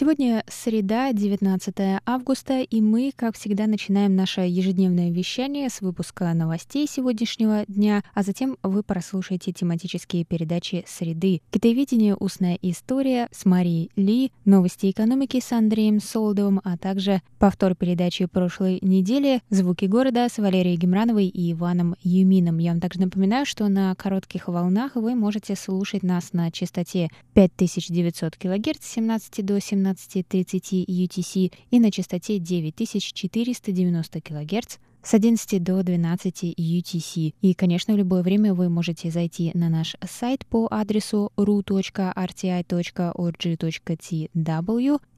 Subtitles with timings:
[0.00, 6.86] Сегодня среда, 19 августа, и мы, как всегда, начинаем наше ежедневное вещание с выпуска новостей
[6.88, 12.16] сегодняшнего дня, а затем вы прослушаете тематические передачи «Среды», «Китаеведение.
[12.18, 18.78] Устная история» с Марией Ли, «Новости экономики» с Андреем Солдовым, а также повтор передачи прошлой
[18.80, 22.56] недели «Звуки города» с Валерией Гемрановой и Иваном Юмином.
[22.56, 28.38] Я вам также напоминаю, что на коротких волнах вы можете слушать нас на частоте 5900
[28.38, 35.82] кГц с 17 до 17 17.30 UTC и на частоте 9490 кГц с 11 до
[35.82, 37.34] 12 UTC.
[37.40, 42.10] И, конечно, в любое время вы можете зайти на наш сайт по адресу ru.rti.org.tw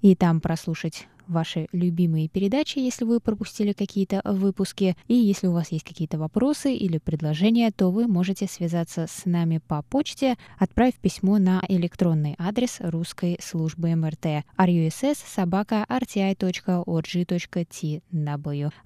[0.02, 4.96] и там прослушать ваши любимые передачи, если вы пропустили какие-то выпуски.
[5.08, 9.58] И если у вас есть какие-то вопросы или предложения, то вы можете связаться с нами
[9.66, 16.42] по почте, отправив письмо на электронный адрес русской службы МРТ russ собака rti.org.tw.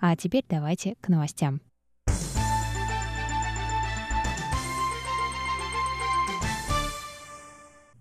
[0.00, 1.65] А теперь давайте к новостям.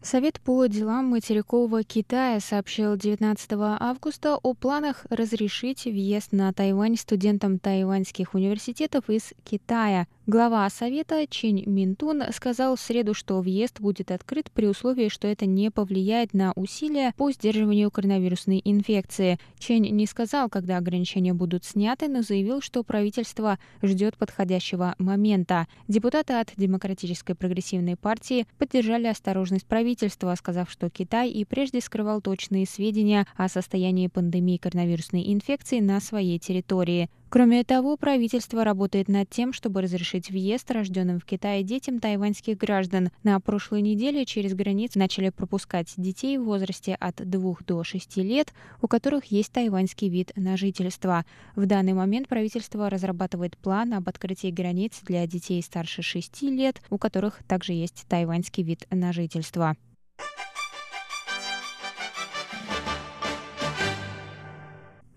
[0.05, 7.57] Совет по делам материкового Китая сообщил 19 августа о планах разрешить въезд на Тайвань студентам
[7.57, 10.05] тайваньских университетов из Китая.
[10.27, 15.45] Глава Совета Чинь Минтун сказал в среду, что въезд будет открыт при условии, что это
[15.45, 19.37] не повлияет на усилия по сдерживанию коронавирусной инфекции.
[19.59, 25.67] Чинь не сказал, когда ограничения будут сняты, но заявил, что правительство ждет подходящего момента.
[25.87, 32.65] Депутаты от Демократической прогрессивной партии поддержали осторожность правительства, сказав, что Китай и прежде скрывал точные
[32.65, 37.11] сведения о состоянии пандемии коронавирусной инфекции на своей территории.
[37.29, 43.09] Кроме того, правительство работает над тем, чтобы разрешить въезд рожденным в Китае детям тайваньских граждан.
[43.23, 48.53] На прошлой неделе через границу начали пропускать детей в возрасте от 2 до 6 лет,
[48.81, 51.25] у которых есть тайваньский вид на жительство.
[51.55, 56.97] В данный момент правительство разрабатывает план об открытии границ для детей старше 6 лет, у
[56.97, 59.75] которых также есть тайваньский вид на жительство.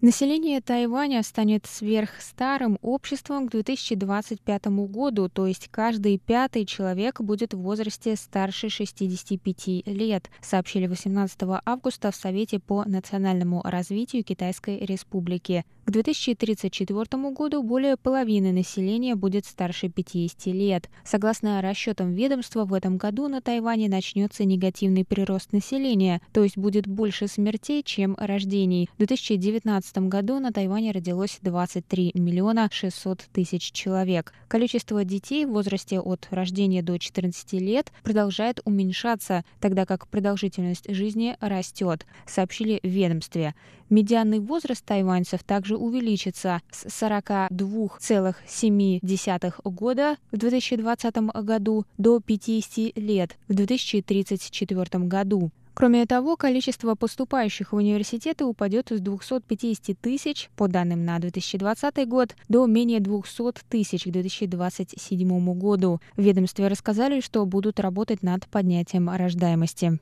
[0.01, 7.59] Население Тайваня станет сверхстарым обществом к 2025 году, то есть каждый пятый человек будет в
[7.59, 15.65] возрасте старше 65 лет, сообщили 18 августа в Совете по национальному развитию Китайской Республики.
[15.89, 20.91] К 2034 году более половины населения будет старше 50 лет.
[21.03, 26.87] Согласно расчетам ведомства, в этом году на Тайване начнется негативный прирост населения, то есть будет
[26.87, 28.91] больше смертей, чем рождений.
[28.97, 34.35] В 2019 году на Тайване родилось 23 миллиона 600 тысяч человек.
[34.49, 41.39] Количество детей в возрасте от рождения до 14 лет продолжает уменьшаться, тогда как продолжительность жизни
[41.41, 43.55] растет, сообщили в ведомстве.
[43.91, 53.55] Медианный возраст тайваньцев также увеличится с 42,7 года в 2020 году до 50 лет в
[53.55, 55.51] 2034 году.
[55.79, 62.35] Кроме того, количество поступающих в университеты упадет с 250 тысяч, по данным на 2020 год,
[62.49, 66.01] до менее 200 тысяч к 2027 году.
[66.17, 70.01] В ведомстве рассказали, что будут работать над поднятием рождаемости.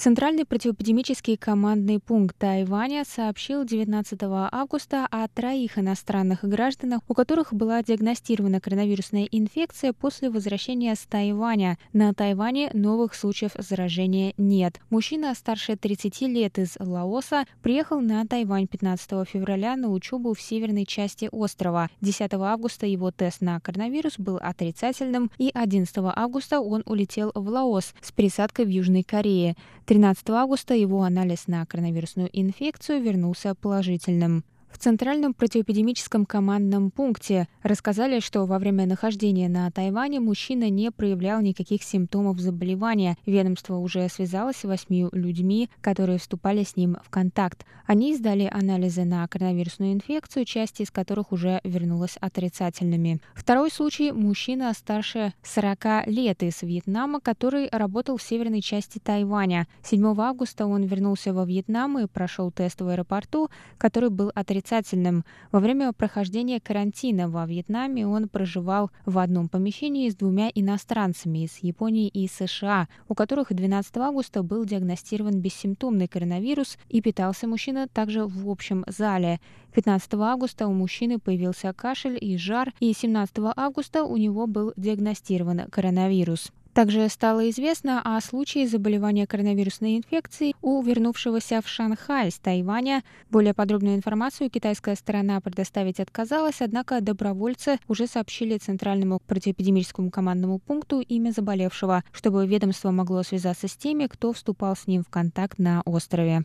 [0.00, 4.18] Центральный противоэпидемический командный пункт Тайваня сообщил 19
[4.50, 11.76] августа о троих иностранных гражданах, у которых была диагностирована коронавирусная инфекция после возвращения с Тайваня.
[11.92, 14.80] На Тайване новых случаев заражения нет.
[14.88, 20.86] Мужчина старше 30 лет из Лаоса приехал на Тайвань 15 февраля на учебу в северной
[20.86, 21.90] части острова.
[22.00, 27.92] 10 августа его тест на коронавирус был отрицательным, и 11 августа он улетел в Лаос
[28.00, 29.56] с пересадкой в Южной Корее.
[29.90, 34.44] 13 августа его анализ на коронавирусную инфекцию вернулся положительным.
[34.70, 37.48] В Центральном противоэпидемическом командном пункте.
[37.62, 43.16] Рассказали, что во время нахождения на Тайване мужчина не проявлял никаких симптомов заболевания.
[43.26, 47.66] Ведомство уже связалось с восьмью людьми, которые вступали с ним в контакт.
[47.86, 53.20] Они сдали анализы на коронавирусную инфекцию, часть из которых уже вернулась отрицательными.
[53.34, 59.66] Второй случай– мужчина старше 40 лет из Вьетнама, который работал в северной части Тайваня.
[59.82, 65.24] 7 августа он вернулся во Вьетнам и прошел тест в аэропорту, который был отрицательным отрицательным.
[65.52, 71.58] Во время прохождения карантина во Вьетнаме он проживал в одном помещении с двумя иностранцами из
[71.62, 78.26] Японии и США, у которых 12 августа был диагностирован бессимптомный коронавирус и питался мужчина также
[78.26, 79.40] в общем зале.
[79.74, 85.70] 15 августа у мужчины появился кашель и жар, и 17 августа у него был диагностирован
[85.70, 86.52] коронавирус.
[86.74, 93.02] Также стало известно о случае заболевания коронавирусной инфекцией у вернувшегося в Шанхай с Тайваня.
[93.28, 101.00] Более подробную информацию китайская сторона предоставить отказалась, однако добровольцы уже сообщили Центральному противоэпидемическому командному пункту
[101.00, 105.82] имя заболевшего, чтобы ведомство могло связаться с теми, кто вступал с ним в контакт на
[105.84, 106.44] острове.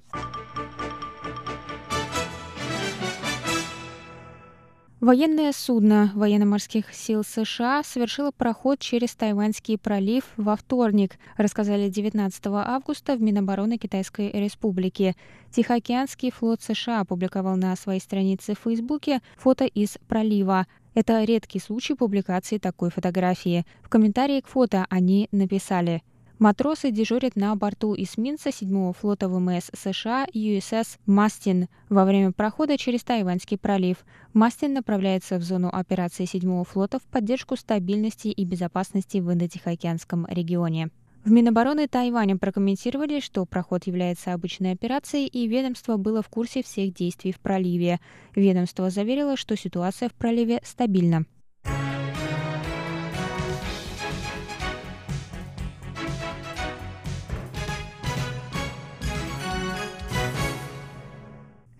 [5.05, 13.15] Военное судно военно-морских сил США совершило проход через Тайваньский пролив во вторник, рассказали 19 августа
[13.15, 15.15] в Минобороны Китайской Республики.
[15.51, 20.65] Тихоокеанский флот США опубликовал на своей странице в Фейсбуке фото из пролива.
[20.95, 23.63] Это редкий случай публикации такой фотографии.
[23.83, 26.01] В комментарии к фото они написали–
[26.37, 33.05] Матросы дежурят на борту эсминца 7-го флота ВМС США USS «Мастин» во время прохода через
[33.05, 34.03] Тайваньский пролив.
[34.33, 40.89] «Мастин» направляется в зону операции 7-го флота в поддержку стабильности и безопасности в Индо-Тихоокеанском регионе.
[41.23, 46.93] В Минобороны Тайваня прокомментировали, что проход является обычной операцией, и ведомство было в курсе всех
[46.93, 48.01] действий в проливе.
[48.35, 51.25] Ведомство заверило, что ситуация в проливе стабильна.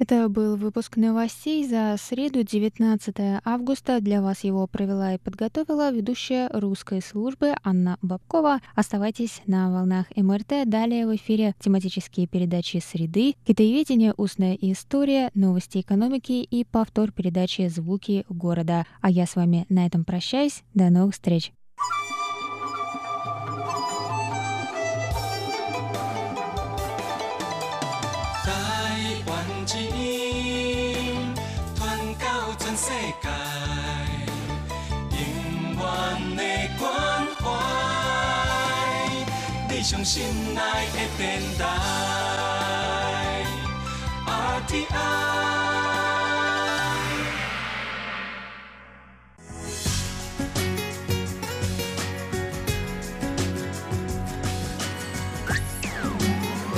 [0.08, 4.00] Это был выпуск новостей за среду, 19 августа.
[4.02, 8.60] Для вас его провела и подготовила ведущая русской службы Анна Бабкова.
[8.76, 10.70] Оставайтесь на волнах МРТ.
[10.70, 14.14] Далее в эфире тематические передачи «Среды», «Китаеведение.
[14.16, 18.86] Устная история», «Новости экономики» и повтор передачи «Звуки города».
[19.02, 20.62] А я с вами на этом прощаюсь.
[20.76, 21.52] До новых встреч!
[39.86, 39.88] В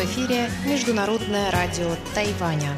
[0.03, 2.75] эфире Международное радио Тайваня.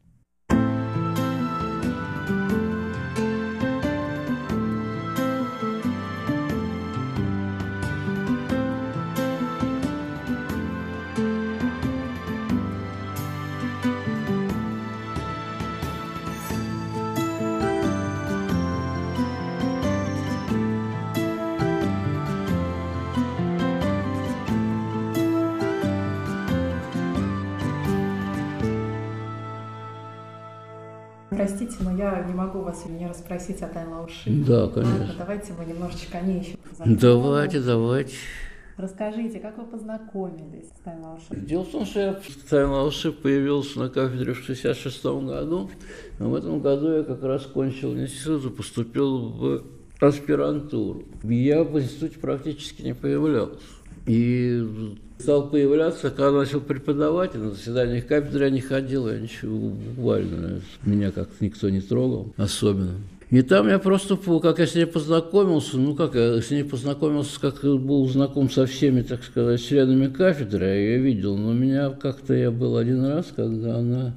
[31.35, 34.29] Простите, но я не могу вас не расспросить о Тайлауши.
[34.45, 35.15] Да, конечно.
[35.17, 38.15] Давайте мы немножечко о ней еще Давайте, давайте.
[38.75, 41.25] Расскажите, как вы познакомились с Тайлауши?
[41.29, 45.69] Дело в том, что я в Тайлауше появился на кафедре в 66 году,
[46.19, 49.63] а в этом году я как раз кончил институт и поступил в
[50.01, 51.03] аспирантуру.
[51.23, 53.59] Я в институте практически не появлялся.
[54.05, 54.63] И
[55.17, 61.12] стал появляться, когда начал преподавать, на заседаниях кафедры я не ходил, я ничего буквально, меня
[61.12, 62.95] как-то никто не трогал особенно.
[63.29, 67.39] И там я просто, как я с ней познакомился, ну как я с ней познакомился,
[67.39, 72.33] как был знаком со всеми, так сказать, членами кафедры, я ее видел, но меня как-то
[72.33, 74.13] я был один раз, когда она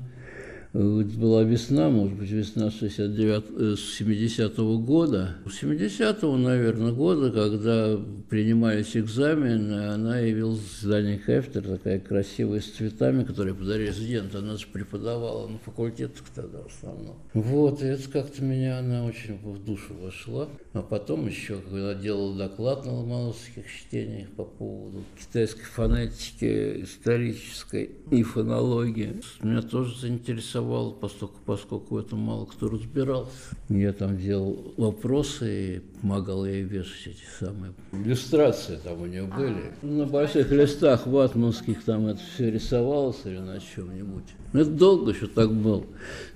[0.77, 5.37] была весна, может быть, весна 69, 70-го года.
[5.47, 13.25] 70-го, наверное, года, когда принимались экзамены, она явилась в здании кафедры, такая красивая, с цветами,
[13.25, 14.35] которые подарили студент.
[14.35, 17.17] Она же преподавала на факультетах тогда в основном.
[17.35, 20.49] Вот, и это как-то меня, она очень в душу вошла.
[20.77, 28.23] А потом еще, когда делал доклад на ломоносовских чтениях по поводу китайской фонетики, исторической и
[28.23, 33.31] фонологии, меня тоже заинтересовало интересовало, поскольку, поскольку в мало кто разбирался.
[33.71, 39.73] Я там делал вопросы и помогал ей вешать эти самые иллюстрации там у нее были.
[39.81, 44.25] На больших листах ватманских там это все рисовалось или на чем-нибудь.
[44.53, 45.85] Это долго еще так было.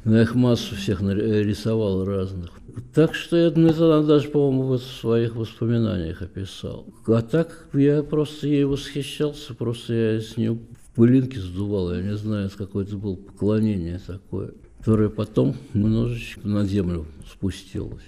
[0.04, 2.59] Я их массу всех рисовал разных.
[2.94, 6.86] Так что я это она даже, по-моему, в своих воспоминаниях описал.
[7.06, 10.58] А так я просто ей восхищался, просто я с нее
[10.94, 17.06] пылинки сдувал, я не знаю, с какое-то было поклонение такое, которое потом немножечко на землю
[17.30, 18.04] спустилось.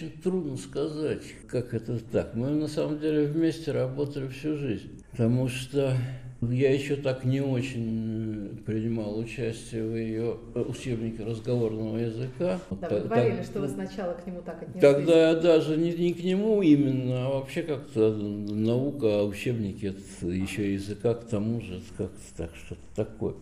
[0.00, 2.34] Очень трудно сказать, как это так.
[2.34, 5.94] Мы на самом деле вместе работали всю жизнь, потому что
[6.40, 12.58] я еще так не очень принимал участие в ее учебнике разговорного языка.
[12.70, 14.80] Да, вы говорили, так, что вы сначала к нему так отнеслись.
[14.80, 20.72] Тогда я даже не, не к нему именно, а вообще как-то наука, учебники это еще
[20.72, 23.34] языка к тому же, как-то так, что-то такое.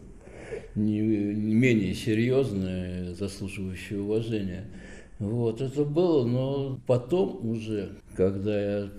[0.74, 4.64] Не, не менее серьезное, заслуживающее уважения.
[5.18, 8.90] Вот, это было, но потом уже, когда я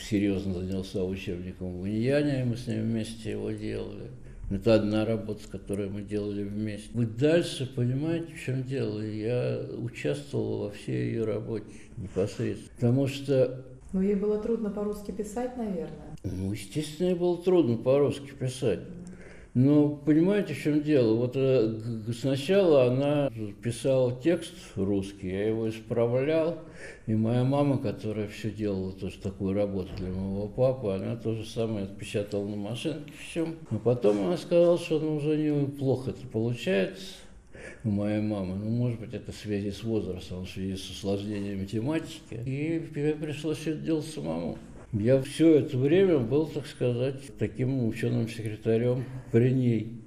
[0.00, 4.10] серьезно занялся учебником в Иньяне, мы с ним вместе его делали.
[4.50, 6.88] Это одна работа, которую мы делали вместе.
[6.94, 9.00] И дальше, понимаете, в чем дело?
[9.00, 12.70] Я участвовал во всей ее работе непосредственно.
[12.76, 13.64] Потому что...
[13.92, 16.16] Ну, ей было трудно по-русски писать, наверное.
[16.24, 18.80] Ну, естественно, ей было трудно по-русски писать.
[19.54, 21.14] Ну, понимаете, в чем дело?
[21.14, 21.78] Вот э,
[22.12, 23.30] сначала она
[23.62, 26.58] писала текст русский, я его исправлял,
[27.06, 31.46] и моя мама, которая все делала тоже такую работу для моего папы, она то же
[31.46, 33.46] самое отпечатала на машинке все.
[33.70, 37.14] А потом она сказала, что ну, уже не плохо это получается
[37.84, 38.56] у моей мамы.
[38.56, 42.40] Ну, может быть, это в связи с возрастом, в связи с осложнением математики.
[42.44, 44.58] И мне пришлось это делать самому.
[44.94, 50.00] Я все это время был, так сказать, таким ученым секретарем при ней.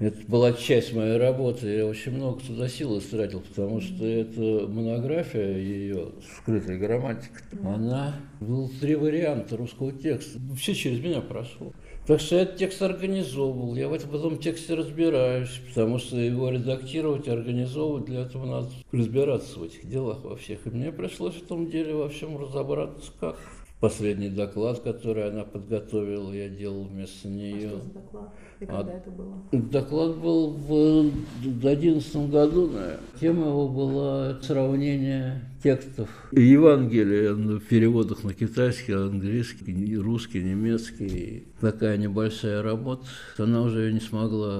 [0.00, 5.56] Это была часть моей работы, я очень много туда сил истратил, потому что эта монография
[5.56, 10.38] ее, скрытая грамматика, она был три варианта русского текста.
[10.56, 11.72] Все через меня прошло.
[12.06, 16.50] Так что я этот текст организовывал, я в этом потом тексте разбираюсь, потому что его
[16.50, 20.66] редактировать организовывать, для этого надо разбираться в этих делах во всех.
[20.66, 23.36] И мне пришлось в том деле во всем разобраться, как
[23.80, 27.66] последний доклад, который она подготовила, я делал вместо нее.
[27.66, 28.34] А что за доклад?
[28.60, 29.34] И когда А- это было?
[29.52, 31.10] Доклад был в
[31.44, 32.98] 2011 году, наверное.
[33.20, 41.44] Тема его была сравнение текстов Евангелия в переводах на китайский, английский, русский, немецкий.
[41.60, 43.06] Такая небольшая работа.
[43.38, 44.58] Она уже ее не смогла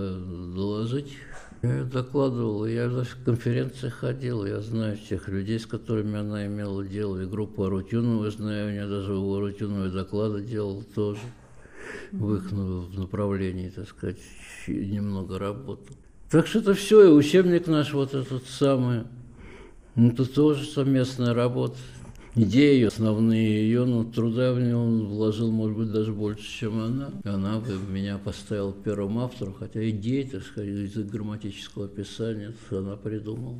[0.55, 1.09] доложить.
[1.63, 7.21] Я докладывал, я на конференции ходил, я знаю тех людей, с которыми она имела дело,
[7.21, 11.21] и группу Арутюнова знаю, я даже у Арутюновой доклады делал тоже
[12.13, 14.19] в их ну, направлении, так сказать,
[14.69, 15.97] немного работал.
[16.31, 19.05] Так что это все, и учебник наш вот этот самый,
[19.97, 21.79] это тоже совместная работа.
[22.39, 27.11] Идеи основные ее, но труда в нее он вложил, может быть, даже больше, чем она.
[27.25, 32.97] Она бы меня поставила первым автором, хотя идеи, так сказать, язык грамматического описания это она
[32.97, 33.57] придумала.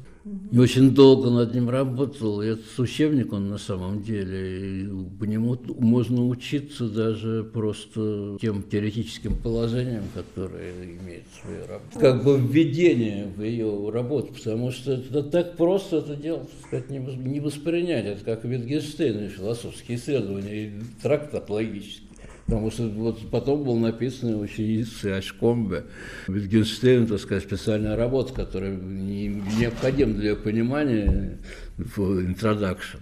[0.53, 2.41] И очень долго над ним работал.
[2.41, 8.63] И этот учебник, он на самом деле, и по нему можно учиться даже просто тем
[8.63, 11.99] теоретическим положениям, которые имеет свою работу.
[11.99, 16.91] Как бы введение в ее работу, потому что это так просто это дело, так сказать,
[16.91, 18.07] не вос- не воспринять.
[18.07, 20.73] Это как Wittgenstein и философские исследования, и
[21.03, 22.09] трактат логический.
[22.47, 25.85] Потому что вот потом был написан ученицей Ашкомбе,
[26.29, 31.39] Wittgenstein, так сказать, специальная работа, которая не- необходима для понимания
[31.77, 33.01] в introduction.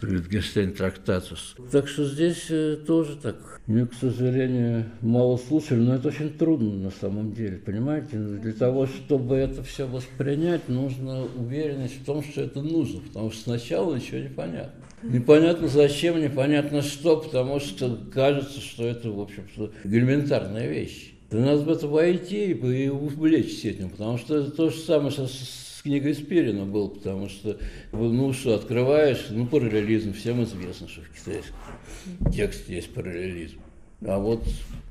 [0.00, 1.56] Wittgenstein трактатус.
[1.72, 3.60] Так что здесь э, тоже так.
[3.66, 8.16] Мне, к сожалению, мало слушали, но это очень трудно на самом деле, понимаете?
[8.16, 13.42] Для того, чтобы это все воспринять, нужно уверенность в том, что это нужно, потому что
[13.42, 14.72] сначала ничего не понятно.
[15.02, 21.12] Непонятно зачем, непонятно что, потому что кажется, что это, в общем-то, элементарная вещь.
[21.30, 25.26] Да надо в это войти и увлечься этим, потому что это то же самое, что
[25.26, 27.58] с книгой Спирина был, потому что,
[27.92, 33.60] ну что, открываешь, ну, параллелизм, всем известно, что в китайском тексте есть параллелизм.
[34.06, 34.42] А вот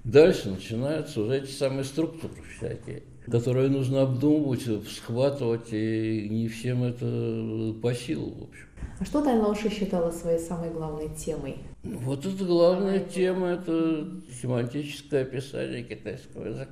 [0.04, 7.74] дальше начинаются уже эти самые структуры всякие, которые нужно обдумывать, схватывать, и не всем это
[7.82, 8.67] по силу, в общем.
[9.00, 11.58] А что Тайна Лауши считала своей самой главной темой?
[11.84, 14.08] Вот это главная тема, это
[14.42, 16.72] семантическое описание китайского языка.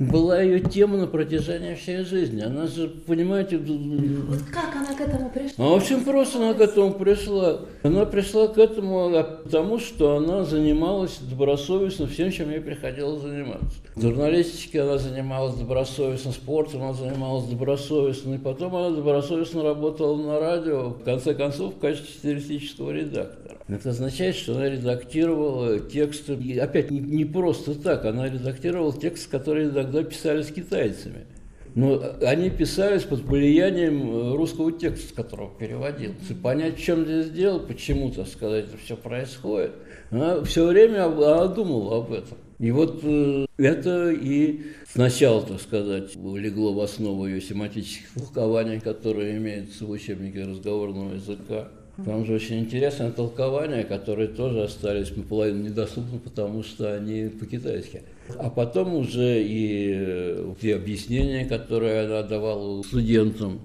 [0.00, 2.40] Была ее тема на протяжении всей жизни.
[2.40, 5.64] Она же, понимаете, Вот как она к этому пришла?
[5.64, 7.60] а очень просто она к этому пришла.
[7.84, 13.76] Она пришла к этому а, потому, что она занималась добросовестно всем, чем ей приходилось заниматься.
[13.94, 20.40] В журналистике она занималась добросовестно, спортом она занималась добросовестно, и потом она добросовестно работала на
[20.40, 23.58] радио, в конце концов, в качестве стилистического редактора.
[23.68, 29.28] Это означает, что она редактировала тексты, и опять не, не просто так, она редактировала тексты,
[29.30, 31.26] которые иногда писались китайцами.
[31.74, 36.12] Но они писались под влиянием э, русского текста, которого переводил.
[36.28, 39.72] И понять, чем здесь дело, почему, так сказать, это все происходит.
[40.10, 42.38] Она все время она думала об этом.
[42.58, 49.36] И вот э, это и сначала, так сказать, легло в основу ее семантических толкований, которые
[49.36, 51.68] имеются в учебнике разговорного языка.
[52.04, 58.02] Там же очень интересные толкования, которые тоже остались наполовину недоступны, потому что они по-китайски.
[58.36, 63.60] А потом уже и э, те объяснения, которые она давала студентам,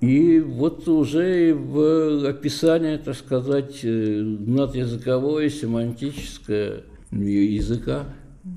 [0.00, 8.04] и вот уже в описании, так сказать, э, надязыковое, семантическое языка,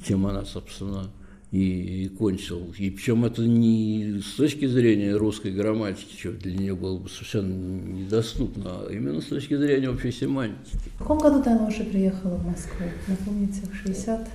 [0.05, 1.09] чем она, собственно,
[1.51, 2.73] и, и кончил.
[2.77, 7.53] И причем это не с точки зрения русской грамматики, что для нее было бы совершенно
[7.53, 10.77] недоступно, а именно с точки зрения общей семантики.
[10.95, 12.85] В каком году Тайна Лауши приехала в Москву?
[13.07, 14.29] Напомните, в 60?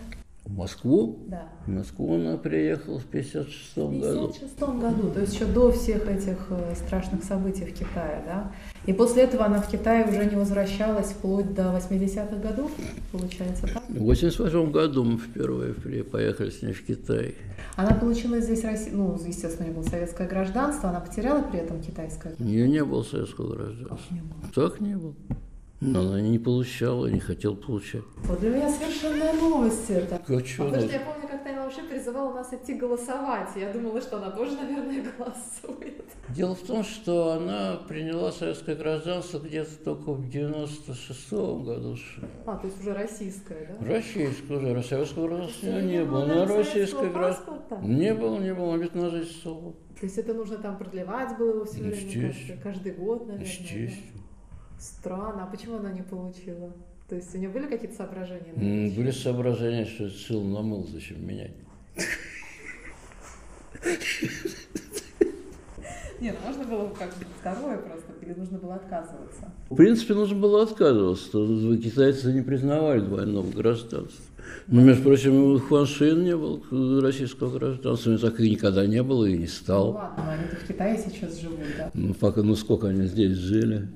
[0.46, 1.48] В Москву, Да.
[1.66, 4.28] в Москву она приехала в 56 В году.
[4.28, 8.52] 56 году, то есть еще до всех этих э, страшных событий в Китае, да?
[8.86, 12.70] И после этого она в Китае уже не возвращалась вплоть до 80-х годов,
[13.10, 13.82] получается, так?
[13.88, 17.34] В 88 году мы впервые поехали с ней в Китай.
[17.74, 18.90] Она получила здесь, Росси...
[18.92, 22.84] ну, естественно, у нее было советское гражданство, она потеряла при этом китайское У нее не
[22.84, 24.14] было советского гражданства.
[24.14, 24.52] Не было.
[24.54, 25.14] Так не было.
[25.80, 28.02] Но она не получала, не хотела получать.
[28.24, 30.16] Вот для меня совершенная новость это.
[30.16, 33.50] А чё Потому она- что я помню, как Тайна Лауши призывала нас идти голосовать.
[33.56, 36.04] Я думала, что она тоже, наверное, голосует.
[36.30, 41.96] Дело в том, что она приняла советское гражданство где-то только в 96 году.
[41.96, 42.26] что.
[42.46, 43.86] А, то есть уже российское, да?
[43.86, 46.26] Российское уже, советского гражданства у нее не было.
[46.26, 47.78] даже российское гражданство...
[47.82, 49.74] Не было, не было, вид на жительство.
[50.00, 52.32] То есть это нужно там продлевать было его все время, Естественно.
[52.32, 53.46] каждый, каждый год, наверное.
[53.46, 54.25] да?
[54.78, 55.44] Странно.
[55.44, 56.72] А почему она не получила?
[57.08, 58.90] То есть у нее были какие-то соображения?
[58.96, 61.52] Были соображения, что шил на мыл, зачем менять.
[66.20, 69.52] Нет, можно было как бы второе просто или нужно было отказываться?
[69.70, 71.38] В принципе, нужно было отказываться.
[71.76, 74.24] Китайцы не признавали двойного гражданства.
[74.66, 76.64] Но, между прочим, Хуан Шин не был
[77.00, 79.92] российского гражданства, у так и никогда не было и не стал.
[79.92, 81.90] Ну ладно, но они-то в Китае сейчас живут, да?
[81.94, 83.88] Ну, пока, ну сколько они здесь жили.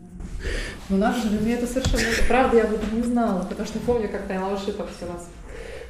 [0.89, 2.03] Ну, надо же, для меня это совершенно...
[2.29, 5.29] Правда, я об этом не знала, потому что помню, как Тайла Шипов все нас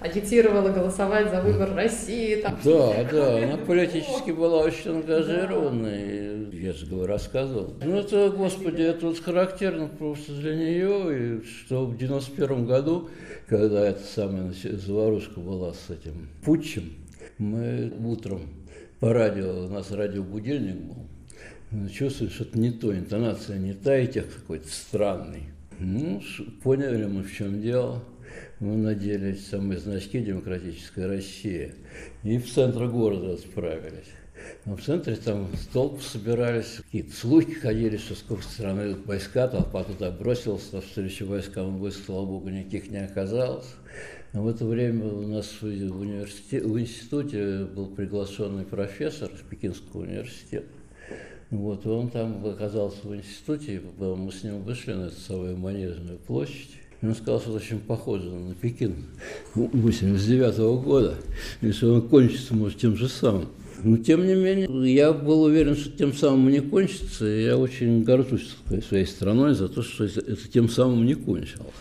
[0.00, 2.36] агитировала голосовать за выбор России.
[2.36, 7.74] Там, да, да, она политически была очень ангажированной, я же говорю, рассказывал.
[7.82, 13.10] Ну, это, господи, это вот характерно просто для нее, и что в 91 году,
[13.46, 16.92] когда эта самая заварушка была с этим путчем,
[17.36, 18.42] мы утром
[19.00, 21.06] по радио, у нас радиобудильник был,
[21.92, 25.44] чувствуешь, что это не то, интонация не та, и тех какой-то странный.
[25.78, 26.22] Ну,
[26.62, 28.02] поняли мы, в чем дело
[28.60, 31.74] мы надели самые значки «Демократическая Россия».
[32.22, 34.10] И в центр города отправились.
[34.64, 39.84] Но в центре там столб собирались, какие-то слухи ходили, что с какой стороны войска, толпа
[39.84, 43.74] туда бросилась, навстречу войскам войск, слава богу, никаких не оказалось.
[44.32, 50.02] Но в это время у нас в, университете, в институте был приглашенный профессор из Пекинского
[50.02, 50.68] университета.
[51.50, 56.70] Вот, он там оказался в институте, мы с ним вышли на эту самую Манежную площадь.
[57.02, 59.06] И он сказал, что это очень похоже на Пекин
[59.54, 61.14] 89 -го года,
[61.60, 63.48] и что он кончится, может, тем же самым.
[63.82, 68.04] Но, тем не менее, я был уверен, что тем самым не кончится, и я очень
[68.04, 71.72] горжусь своей страной за то, что это тем самым не кончилось.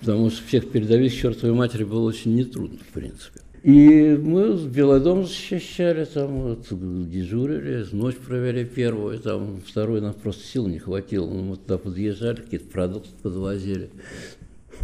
[0.00, 3.40] Потому что всех передовик чертовой матери было очень нетрудно, в принципе.
[3.62, 10.44] И мы Белый дом защищали, там вот, дежурили, ночь провели первую, там второй нам просто
[10.44, 11.28] сил не хватило.
[11.28, 13.90] Мы туда подъезжали, какие-то продукты подвозили.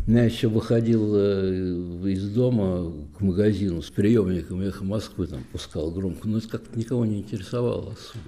[0.06, 6.28] Я еще выходил э, из дома к магазину с приемником «Эхо Москвы», там пускал громко,
[6.28, 8.24] но это как-то никого не интересовало особо.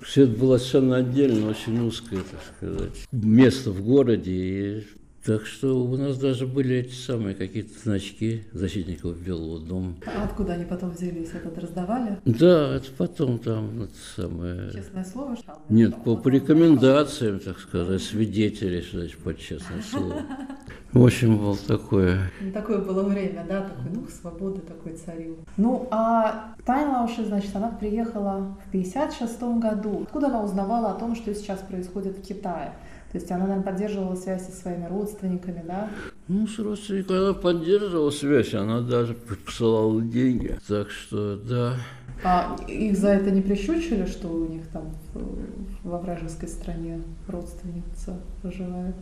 [0.00, 4.86] Все это было совершенно отдельно, очень узкое, так сказать, место в городе, и
[5.24, 9.94] так что у нас даже были эти самые какие-то значки защитников Белого дома.
[10.06, 11.30] А откуда они потом взялись?
[11.32, 12.18] Это раздавали?
[12.26, 14.70] Да, это потом там это самое...
[14.70, 15.36] Честное слово?
[15.36, 15.58] Что?
[15.70, 20.22] Нет, по, по рекомендациям, так сказать, свидетелей, что значит, под честное слово.
[20.92, 22.30] В общем, было такое.
[22.40, 25.38] Ну, такое было время, да, такой дух свободы такой царил.
[25.56, 30.02] Ну, а Тайн Лауши, значит, она приехала в 56 году.
[30.04, 32.74] Откуда она узнавала о том, что сейчас происходит в Китае?
[33.14, 35.88] То есть она, наверное, поддерживала связь со своими родственниками, да?
[36.26, 40.58] Ну, с родственниками она поддерживала связь, она даже посылала деньги.
[40.66, 41.76] Так что, да.
[42.24, 44.92] А их за это не прищучили, что у них там
[45.84, 48.96] во вражеской стране родственница проживает?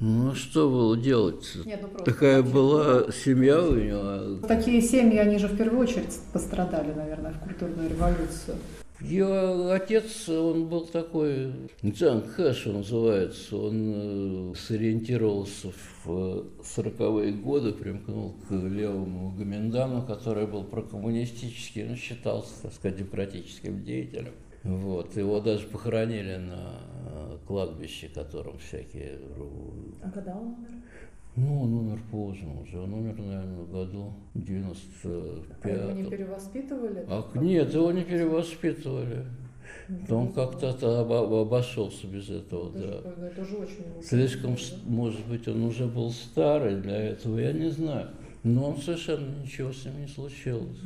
[0.00, 1.48] Ну, а что было делать?
[1.64, 4.40] Нет, ну, Такая была семья у нее.
[4.48, 8.56] Такие семьи, они же в первую очередь пострадали, наверное, в культурную революцию.
[9.00, 11.52] Ее отец, он был такой,
[11.84, 15.72] Джан Хэш называется, он э, сориентировался
[16.04, 23.82] в сороковые годы, примкнул к левому Гоминдану, который был прокоммунистический, он считался, так сказать, демократическим
[23.82, 24.32] деятелем.
[24.62, 29.18] Вот, его даже похоронили на э, кладбище, которым всякие...
[30.02, 30.68] А когда он умер?
[31.36, 32.78] Ну, он умер поздно уже.
[32.78, 37.04] Он умер, наверное, в году 95 А его не перевоспитывали?
[37.08, 39.24] А, нет, его не перевоспитывали.
[39.88, 40.70] Да он как-то
[41.40, 43.26] обошелся без этого, это да.
[43.26, 48.10] это же очень Слишком, может быть, он уже был старый для этого, я не знаю.
[48.44, 50.78] Но он совершенно ничего с ним не случилось.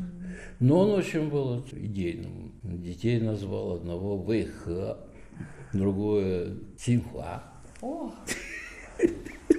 [0.60, 2.52] Но он очень был идейным.
[2.62, 4.98] Детей назвал одного Вэйха,
[5.72, 7.42] другое Тинхуа.
[7.82, 8.12] О!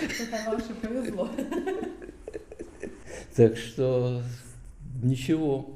[0.00, 1.28] Это повезло.
[3.34, 4.22] Так что
[5.02, 5.70] ничего.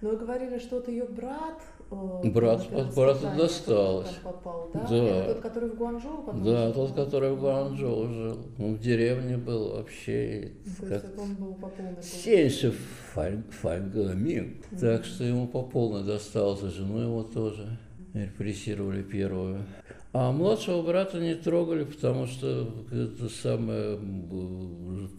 [0.00, 1.60] Но вы говорили, что это ее брат
[1.90, 4.08] э, Брат от брата досталось.
[4.22, 4.86] Попал, да?
[4.88, 5.24] да.
[5.34, 6.72] Тот, который в Гуанчжоу потом Да, жил?
[6.72, 8.38] тот, который в Гуанчжоу жил.
[8.58, 10.52] Он в деревне был вообще.
[10.80, 11.04] То как...
[11.04, 12.74] есть он был по полной Сеньше
[13.12, 14.62] Фальгамин.
[14.70, 14.80] Mm-hmm.
[14.80, 17.78] Так что ему по полной досталось, и жену его тоже
[18.14, 19.66] репрессировали первую.
[20.12, 23.96] А младшего брата не трогали, потому что это самое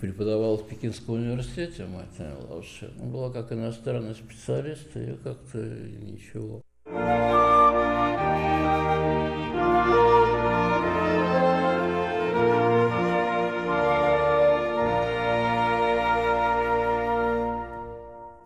[0.02, 2.10] преподавал в Пекинском университете, мать
[2.50, 2.92] Лауши.
[3.00, 6.62] Она была как иностранный специалист, и как-то ничего.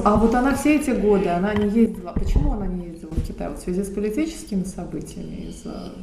[0.08, 2.12] А вот она все эти годы, она не ездила.
[2.12, 3.50] Почему она не ездила в Китай?
[3.50, 5.48] Вот в связи с политическими событиями?
[5.48, 5.94] Из-за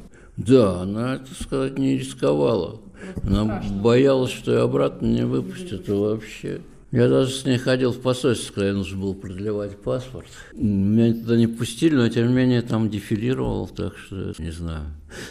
[0.47, 2.81] да, она, так сказать, не рисковала.
[3.25, 6.61] Она боялась, что ее обратно не выпустят и вообще.
[6.91, 10.29] Я даже с ней ходил в посольство, когда нужно было продлевать паспорт.
[10.53, 14.85] Меня туда не пустили, но тем не менее там дефилировал, так что не знаю,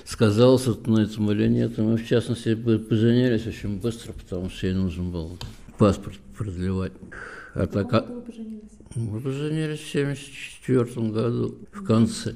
[0.04, 1.78] сказалось это на этом или нет.
[1.78, 5.38] Мы, в частности, поженились очень быстро, потому что ей нужен был
[5.78, 6.94] паспорт продлевать.
[7.54, 8.02] А так, а...
[8.02, 8.72] вы поженились?
[8.96, 12.36] Мы поженились в 1974 году, в конце.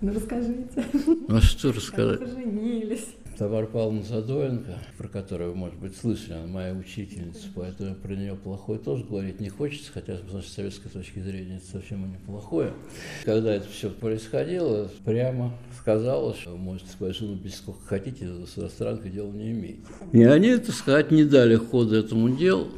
[0.00, 0.84] Ну, расскажите.
[1.28, 2.18] Ну, а что рассказать?
[2.18, 3.06] Как поженились?
[3.38, 8.78] Тамара Павловна Задоенко, про которую может быть, слышали, она моя учительница, поэтому про нее плохое
[8.78, 12.72] тоже говорить не хочется, хотя с нашей советской точки зрения это совсем не плохое.
[13.26, 19.10] Когда это все происходило, прямо сказала, что можете свою жену без сколько хотите, с иностранкой
[19.10, 19.82] дела не имеете.
[20.12, 22.68] И они, так сказать, не дали хода этому делу.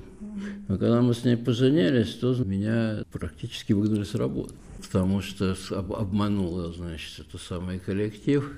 [0.66, 4.54] Но когда мы с ней поженились, то меня практически выгнали с работы,
[4.90, 8.50] потому что обманула, значит, это самый коллектив.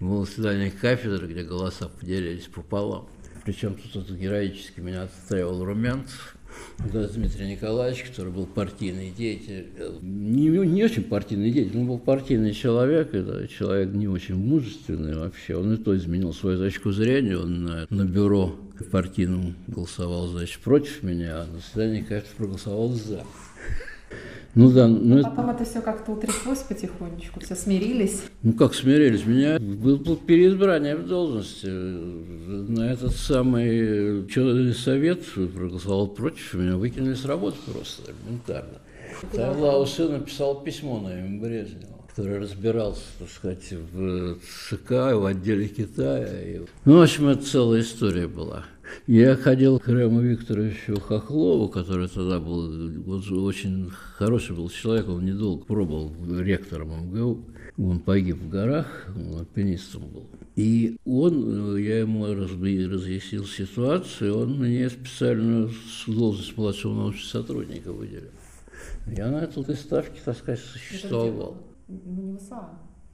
[0.00, 3.08] Было свидание кафедры, где голоса поделились пополам.
[3.44, 6.36] Причем тут это героически меня отстраивал Румянцев,
[6.78, 9.66] Дмитрий Николаевич, который был партийный деятель,
[10.00, 15.56] не, не очень партийный деятель, он был партийный человек, это человек не очень мужественный вообще.
[15.56, 18.56] Он и то изменил свою точку зрения, он на, на бюро
[18.90, 23.24] партийном голосовал, значит, против меня, а на заседании кафедры проголосовал за.
[24.56, 24.88] Ну да.
[24.88, 28.22] Ну, Потом это все как-то утряслось потихонечку, все смирились.
[28.42, 29.26] Ну как смирились?
[29.26, 31.66] Меня был, был переизбрание в должности.
[31.66, 38.78] На этот самый человек совет проголосовал против, меня выкинули с работы просто элементарно.
[39.30, 44.36] Тогда сын написал письмо на имя Брежнева который разбирался, так сказать, в
[44.70, 46.62] ЦК, в отделе Китая.
[46.86, 48.64] Ну, в общем, это целая история была.
[49.06, 55.64] Я ходил к Рему Викторовичу Хохлову, который тогда был очень хороший был человек, он недолго
[55.64, 57.44] пробовал ректором МГУ.
[57.78, 60.26] Он погиб в горах, он альпинистом был.
[60.54, 65.70] И он, я ему разъяснил ситуацию, он мне специально
[66.06, 68.30] должность младшего научного сотрудника выделил.
[69.06, 71.58] Я на этой ставке, так сказать, существовал.
[71.88, 72.38] Ну, не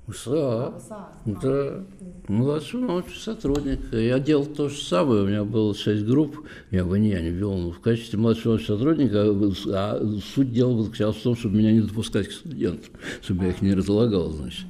[0.08, 0.74] ВСА.
[0.78, 1.08] ВСА.
[1.24, 1.84] Да.
[2.28, 3.80] Младший научный сотрудник.
[3.92, 5.22] Я делал то же самое.
[5.22, 6.36] У меня было шесть групп.
[6.70, 7.56] Я бы не, я не вел.
[7.56, 9.24] Но в качестве младшего научного сотрудника
[9.68, 12.90] а суть дела заключалась в том, чтобы меня не допускать к студентам,
[13.22, 14.66] чтобы я их не разлагал, значит.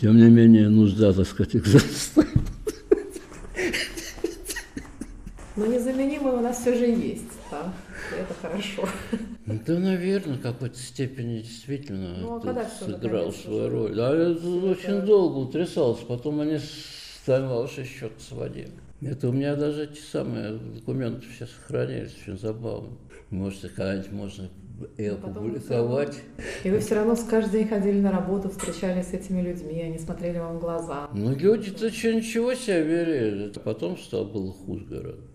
[0.00, 2.30] Тем не менее, нужда, так сказать, их заставить.
[5.56, 7.72] Но незаменимый у нас все же есть, да?
[8.12, 8.88] Это хорошо.
[9.46, 14.00] Да, наверное, в какой-то степени действительно ну, а сыграл свою роль.
[14.00, 16.00] А это очень долго утрясалось.
[16.00, 18.70] Потом они становились счет сводили.
[19.02, 22.90] Это у меня даже эти самые документы все сохранились, очень забавно.
[23.28, 24.48] Может, их когда-нибудь можно
[24.96, 26.16] и ну, опубликовать.
[26.64, 29.98] И вы все равно с каждый день ходили на работу, встречались с этими людьми, они
[29.98, 31.08] смотрели вам в глаза.
[31.12, 33.52] Ну, люди-то что, ничего себе верили.
[33.62, 35.33] Потом стало было хуже гораздо.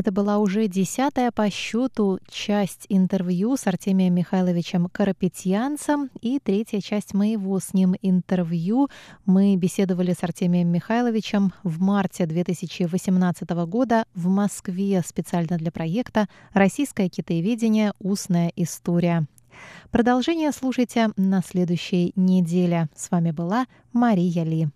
[0.00, 7.12] Это была уже десятая по счету часть интервью с Артемием Михайловичем Карапетьянцем и третья часть
[7.12, 8.88] моего с ним интервью.
[9.26, 17.10] Мы беседовали с Артемием Михайловичем в марте 2018 года в Москве специально для проекта «Российское
[17.10, 17.92] китаеведение.
[17.98, 19.26] Устная история».
[19.90, 22.88] Продолжение слушайте на следующей неделе.
[22.96, 24.70] С вами была Мария Ли.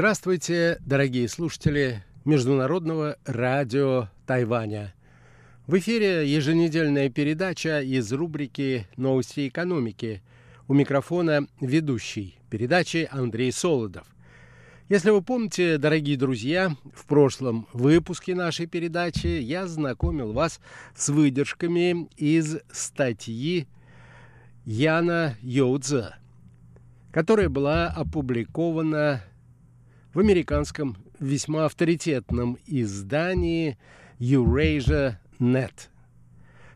[0.00, 4.94] Здравствуйте, дорогие слушатели Международного радио Тайваня.
[5.66, 10.22] В эфире еженедельная передача из рубрики «Новости экономики».
[10.68, 14.06] У микрофона ведущий передачи Андрей Солодов.
[14.88, 20.60] Если вы помните, дорогие друзья, в прошлом выпуске нашей передачи я знакомил вас
[20.96, 23.68] с выдержками из статьи
[24.64, 26.16] Яна Йоудза,
[27.12, 29.24] которая была опубликована
[30.12, 33.78] в американском весьма авторитетном издании
[34.18, 35.88] Eurasia Net.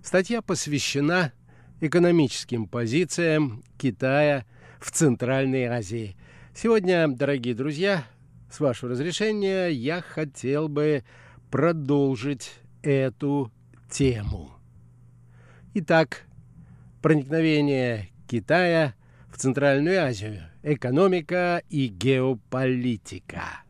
[0.02, 1.32] Статья посвящена
[1.80, 4.44] экономическим позициям Китая
[4.80, 6.16] в Центральной Азии.
[6.54, 8.04] Сегодня, дорогие друзья,
[8.50, 11.02] с вашего разрешения, я хотел бы
[11.50, 13.50] продолжить эту
[13.90, 14.52] тему.
[15.74, 16.22] Итак,
[17.02, 18.94] проникновение Китая
[19.28, 23.60] в Центральную Азию, экономика и геополитика.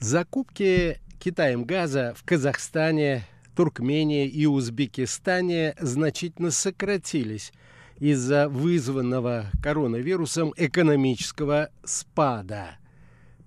[0.00, 7.52] Закупки Китаем газа в Казахстане, Туркмении и Узбекистане значительно сократились
[7.98, 12.78] из-за вызванного коронавирусом экономического спада,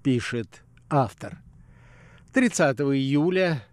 [0.03, 1.39] пишет автор.
[2.33, 3.63] 30 июля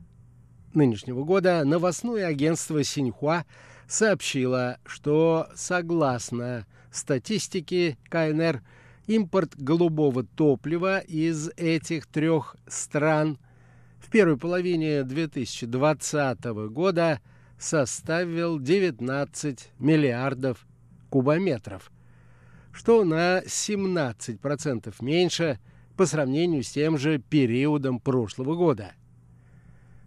[0.74, 3.44] нынешнего года новостное агентство Синьхуа
[3.88, 8.62] сообщило, что согласно статистике КНР–
[9.10, 13.38] Импорт голубого топлива из этих трех стран
[14.00, 17.20] в первой половине 2020 года
[17.58, 20.66] составил 19 миллиардов
[21.10, 21.92] кубометров,
[22.72, 25.60] что на 17% меньше
[25.96, 28.92] по сравнению с тем же периодом прошлого года.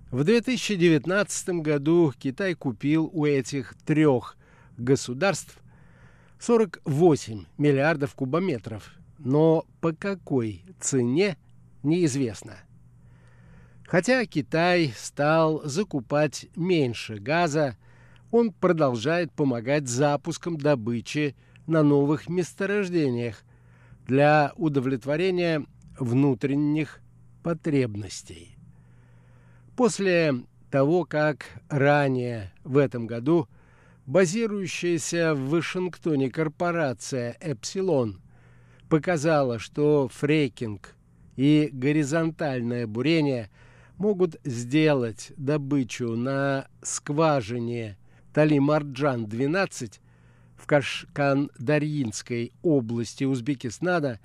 [0.09, 4.37] В 2019 году Китай купил у этих трех
[4.77, 5.59] государств
[6.39, 11.37] 48 миллиардов кубометров, но по какой цене
[11.83, 12.57] неизвестно.
[13.93, 17.77] Хотя Китай стал закупать меньше газа,
[18.31, 21.35] он продолжает помогать запускам добычи
[21.67, 23.43] на новых месторождениях
[24.07, 25.63] для удовлетворения
[25.99, 27.01] внутренних
[27.43, 28.57] потребностей.
[29.77, 33.47] После того, как ранее в этом году–
[34.05, 38.19] Базирующаяся в Вашингтоне корпорация «Эпсилон»
[38.89, 40.93] показала, что фрейкинг
[41.37, 43.49] и горизонтальное бурение
[44.03, 47.97] могут сделать добычу на скважине
[48.33, 49.93] Талимарджан-12
[50.57, 54.19] в Кашкан-Дарьинской области Узбекистана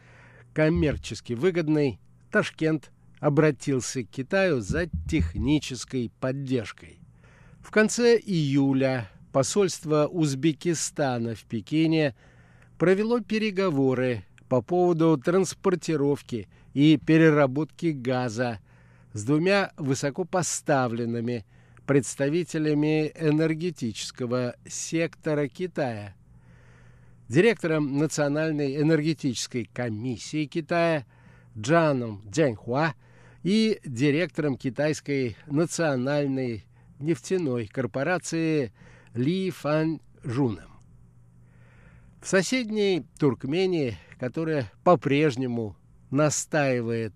[0.52, 2.00] коммерчески выгодной,
[2.32, 6.98] Ташкент обратился к Китаю за технической поддержкой.
[7.60, 12.16] В конце июля посольство Узбекистана в Пекине
[12.78, 18.58] провело переговоры по поводу транспортировки и переработки газа
[19.12, 21.44] с двумя высокопоставленными
[21.86, 26.14] представителями энергетического сектора Китая.
[27.28, 31.06] Директором Национальной энергетической комиссии Китая
[31.56, 32.94] Джаном Дзяньхуа
[33.42, 36.64] и директором Китайской национальной
[36.98, 38.72] нефтяной корпорации–
[39.14, 40.80] ли Фан Жуном.
[42.20, 45.76] В соседней Туркмении, которая по-прежнему
[46.10, 47.12] настаивает,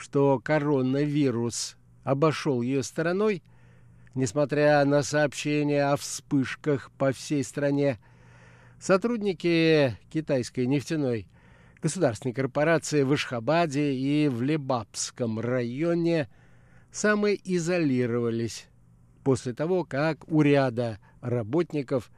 [0.00, 3.42] что коронавирус обошел ее стороной,
[4.14, 7.98] несмотря на сообщения о вспышках по всей стране,
[8.78, 11.28] сотрудники китайской нефтяной
[11.82, 16.28] государственной корпорации в Ишхабаде и в Лебабском районе
[16.90, 18.68] самоизолировались
[19.22, 22.10] после того, как у ряда работников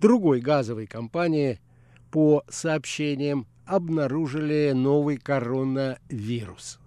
[0.00, 1.60] другой газовой компании
[2.10, 6.78] по сообщениям обнаружили новый коронавирус.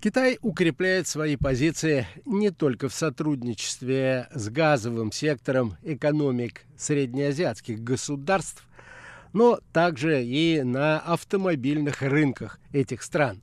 [0.00, 8.66] Китай укрепляет свои позиции не только в сотрудничестве с газовым сектором экономик среднеазиатских государств,
[9.34, 13.42] но также и на автомобильных рынках этих стран.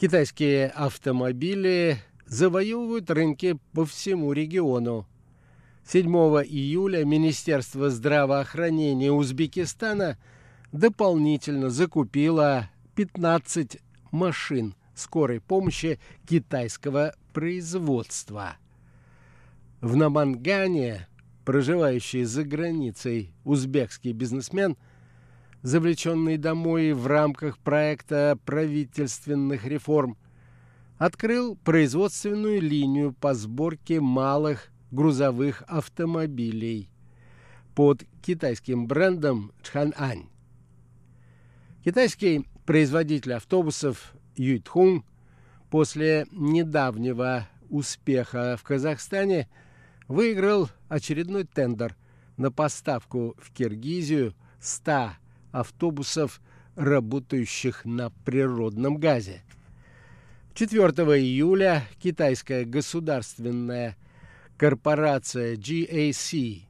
[0.00, 5.06] Китайские автомобили завоевывают рынки по всему региону.
[5.86, 10.18] 7 июля Министерство здравоохранения Узбекистана
[10.72, 13.78] дополнительно закупило 15
[14.10, 18.56] машин– скорой помощи китайского производства.
[19.80, 21.08] В Намангане,
[21.44, 24.76] проживающий за границей узбекский бизнесмен,
[25.62, 30.16] завлеченный домой в рамках проекта правительственных реформ,
[30.98, 36.88] открыл производственную линию по сборке малых грузовых автомобилей
[37.74, 40.28] под китайским брендом Чханань.
[41.84, 45.04] Китайский производитель автобусов Юйтхун
[45.70, 49.48] после недавнего успеха в Казахстане
[50.08, 51.96] выиграл очередной тендер
[52.36, 55.12] на поставку в Киргизию 100
[55.52, 56.40] автобусов,
[56.76, 59.42] работающих на природном газе.
[60.54, 60.80] 4
[61.18, 63.96] июля китайская государственная
[64.58, 66.62] корпорация GAC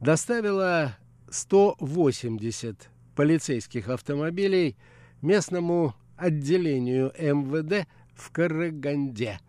[0.00, 0.96] доставила
[1.30, 4.76] 180 полицейских автомобилей
[5.22, 9.40] местному отделению МВД в Караганде.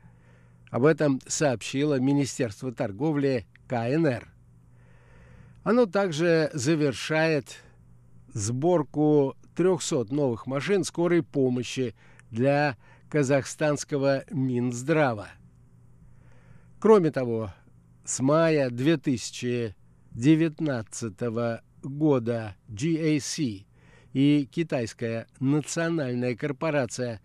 [0.72, 4.28] Об этом сообщило Министерство торговли КНР.
[5.64, 7.62] Оно также завершает
[8.34, 11.96] сборку 300 новых машин скорой помощи
[12.30, 12.76] для
[13.10, 15.30] казахстанского Минздрава.
[16.80, 17.54] Кроме того,
[18.04, 21.14] с мая 2019
[21.82, 23.65] года GAC
[24.16, 27.20] и китайская национальная корпорация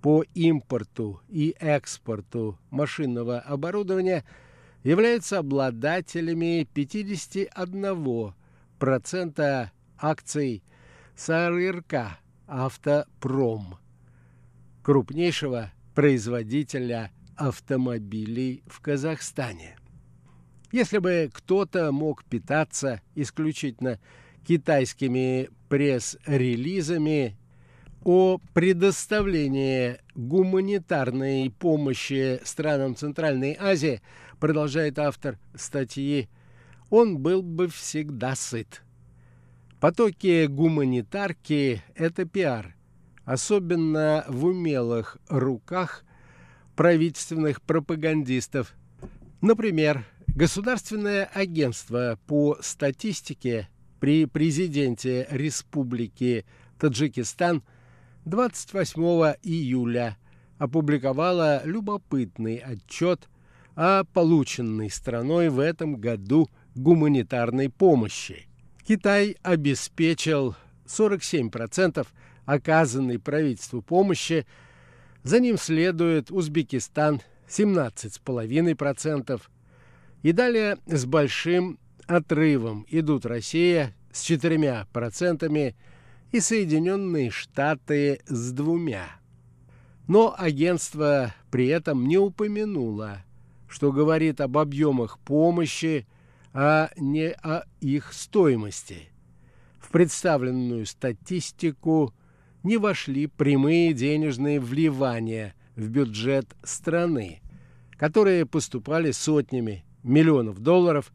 [0.00, 4.24] по импорту и экспорту машинного оборудования
[4.84, 9.68] являются обладателями 51%
[9.98, 10.62] акций
[11.16, 13.78] СРРК «Автопром»,
[14.84, 19.76] крупнейшего производителя автомобилей в Казахстане.
[20.70, 23.98] Если бы кто-то мог питаться исключительно
[24.46, 27.36] китайскими пресс-релизами
[28.04, 34.00] о предоставлении гуманитарной помощи странам Центральной Азии,
[34.38, 36.28] продолжает автор статьи,
[36.90, 38.82] он был бы всегда сыт.
[39.80, 42.76] Потоки гуманитарки– это пиар,
[43.24, 46.04] особенно в умелых руках
[46.76, 48.74] правительственных пропагандистов.
[49.40, 50.04] Например,
[50.36, 53.70] Государственное агентство по статистике
[54.00, 56.44] при президенте Республики
[56.78, 57.62] Таджикистан
[58.24, 60.16] 28 июля
[60.58, 63.28] опубликовало любопытный отчет
[63.74, 68.48] о полученной страной в этом году гуманитарной помощи.
[68.86, 72.06] Китай обеспечил 47%
[72.44, 74.46] оказанной правительству помощи,
[75.22, 79.42] за ним следует Узбекистан 17,5%,
[80.22, 85.74] и далее с большим отрывом идут Россия с 4%
[86.32, 89.06] и Соединенные Штаты с двумя.
[90.08, 93.24] Но агентство при этом не упомянуло,
[93.68, 96.06] что говорит об объемах помощи,
[96.52, 99.10] а не о их стоимости.
[99.78, 102.14] В представленную статистику
[102.62, 107.40] не вошли прямые денежные вливания в бюджет страны,
[107.96, 111.12] которые поступали сотнями миллионов долларов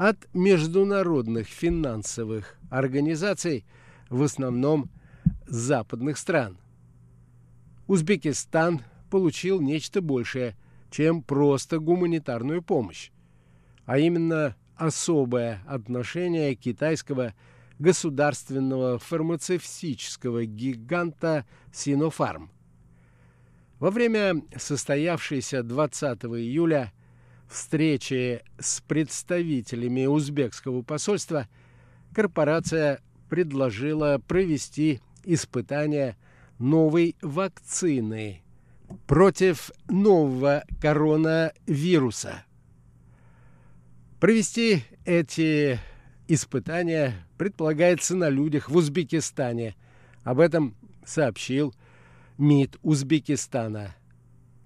[0.00, 3.66] от международных финансовых организаций,
[4.08, 4.90] в основном
[5.46, 6.56] западных стран.
[7.86, 8.80] Узбекистан
[9.10, 10.56] получил нечто большее,
[10.90, 13.10] чем просто гуманитарную помощь,
[13.84, 17.34] а именно особое отношение китайского
[17.78, 21.44] государственного фармацевтического гиганта
[21.74, 22.50] Синофарм.
[23.78, 26.90] Во время состоявшейся 20 июля
[27.50, 31.48] встречи с представителями узбекского посольства
[32.14, 36.16] корпорация предложила провести испытания
[36.58, 38.42] новой вакцины
[39.06, 42.44] против нового коронавируса.
[44.20, 45.80] Провести эти
[46.28, 49.74] испытания предполагается на людях в Узбекистане.
[50.22, 51.74] Об этом сообщил
[52.38, 53.96] МИД Узбекистана–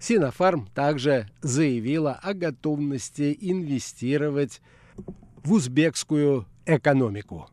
[0.05, 4.61] Синофарм также заявила о готовности инвестировать
[5.43, 7.49] в узбекскую экономику.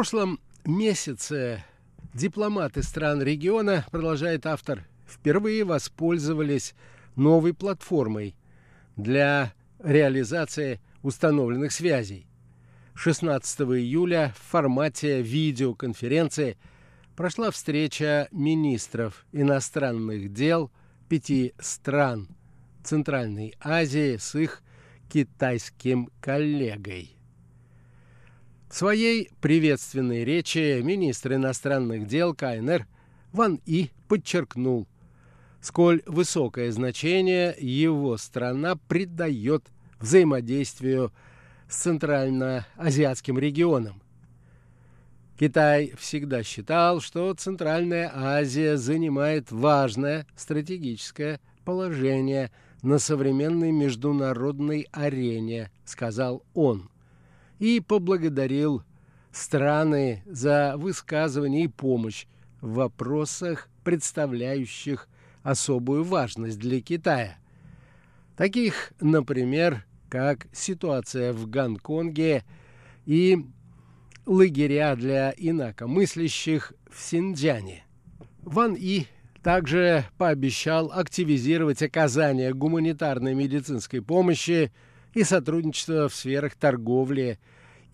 [0.00, 1.62] Прошлом месяце
[2.14, 6.74] дипломаты стран региона, продолжает автор, впервые воспользовались
[7.16, 8.34] новой платформой
[8.96, 12.26] для реализации установленных связей.
[12.94, 16.56] 16 июля в формате видеоконференции
[17.14, 20.70] прошла встреча министров иностранных дел
[21.10, 22.26] пяти стран
[22.82, 24.62] Центральной Азии с их
[25.10, 27.19] китайским коллегой.
[28.70, 32.86] В своей приветственной речи министр иностранных дел КНР
[33.32, 34.86] Ван И подчеркнул,
[35.60, 39.64] сколь высокое значение его страна придает
[39.98, 41.12] взаимодействию
[41.68, 44.00] с Центральноазиатским регионом.
[45.36, 52.52] Китай всегда считал, что Центральная Азия занимает важное стратегическое положение
[52.82, 56.89] на современной международной арене, сказал он,
[57.60, 58.82] и поблагодарил
[59.30, 62.26] страны за высказывание и помощь
[62.60, 65.08] в вопросах, представляющих
[65.44, 67.36] особую важность для Китая.
[68.36, 72.44] Таких, например, как ситуация в Гонконге
[73.06, 73.38] и
[74.26, 77.84] лагеря для инакомыслящих в Синьцзяне.
[78.42, 79.06] Ван И
[79.42, 84.72] также пообещал активизировать оказание гуманитарной медицинской помощи
[85.14, 87.38] и сотрудничество в сферах торговли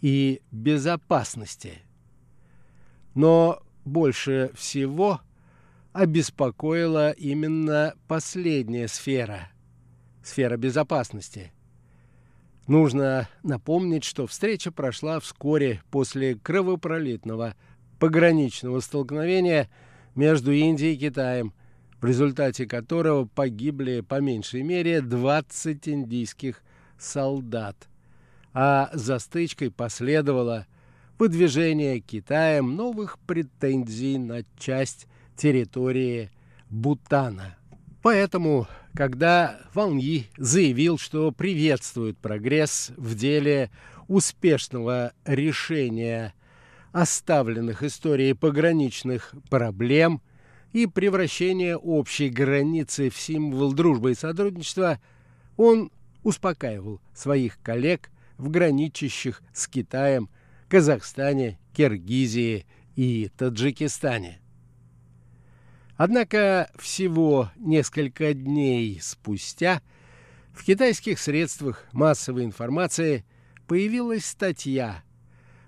[0.01, 1.83] и безопасности.
[3.15, 5.21] Но больше всего
[5.93, 9.49] обеспокоила именно последняя сфера–
[10.27, 11.53] сфера безопасности.
[12.67, 17.55] Нужно напомнить, что встреча прошла вскоре после кровопролитного
[17.99, 19.71] пограничного столкновения
[20.15, 21.55] между Индией и Китаем,
[22.01, 26.63] в результате которого погибли по меньшей мере 20 индийских
[26.99, 27.89] солдат.
[28.53, 30.67] А за стычкой последовало
[31.19, 36.31] выдвижение Китаем новых претензий на часть территории
[36.71, 37.57] Бутана.
[38.03, 43.71] Поэтому, когда Ван Yi заявил, что приветствует прогресс в деле
[44.09, 46.35] успешного решения
[46.93, 50.23] оставленных историей пограничных проблем
[50.73, 55.01] и превращения общей границы в символ дружбы и сотрудничества,
[55.57, 55.91] он
[56.27, 60.29] успокаивал своих коллег в граничащих с Китаем
[60.69, 62.67] Казахстане, Киргизии
[62.97, 64.41] и Таджикистане.
[65.97, 69.83] Однако всего несколько дней спустя
[70.53, 73.25] в китайских средствах массовой информации
[73.69, 75.05] появилась статья,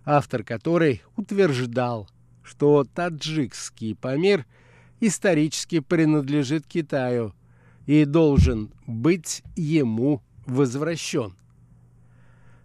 [0.05, 2.11] автор которой утверждал,
[2.43, 4.45] что таджикский Памир
[4.99, 7.33] исторически принадлежит Китаю
[7.87, 11.35] и должен быть ему возвращен.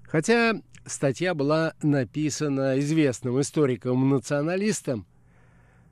[0.03, 5.05] Хотя статья была написана известным историком-националистом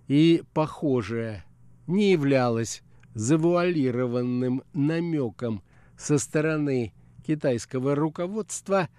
[0.07, 1.43] и, похоже,
[1.87, 2.83] не являлась
[3.13, 5.63] завуалированным намеком
[5.97, 6.93] со стороны
[7.25, 8.89] китайского руководства,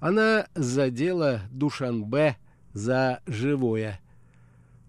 [0.00, 2.36] она задела Душанбе
[2.72, 4.00] за живое.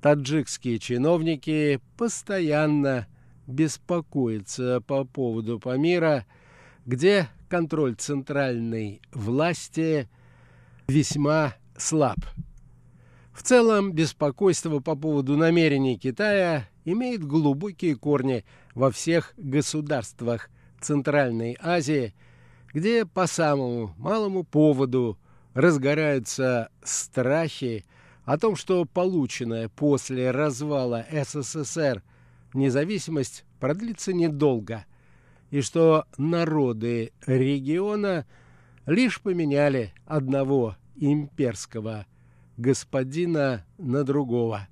[0.02, 3.08] Таджикские чиновники постоянно
[3.48, 6.26] беспокоятся по поводу Памира,
[6.86, 10.08] где контроль центральной власти
[10.88, 12.20] весьма слаб.
[13.34, 18.46] В целом, беспокойство по поводу намерений Китая имеет глубокие корни
[18.76, 22.14] во всех государствах Центральной Азии,
[22.74, 25.18] где по самому малому поводу
[25.54, 27.86] разгораются страхи
[28.26, 32.04] о том, что полученная после развала СССР
[32.54, 34.86] независимость продлится недолго,
[35.52, 38.26] и что народы региона
[38.86, 42.06] лишь поменяли одного имперского
[42.58, 44.68] господина на другого.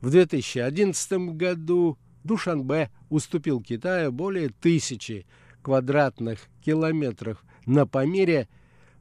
[0.00, 5.26] В 2011 году Душанбе уступил Китаю более тысячи
[5.62, 8.48] квадратных километров на Памире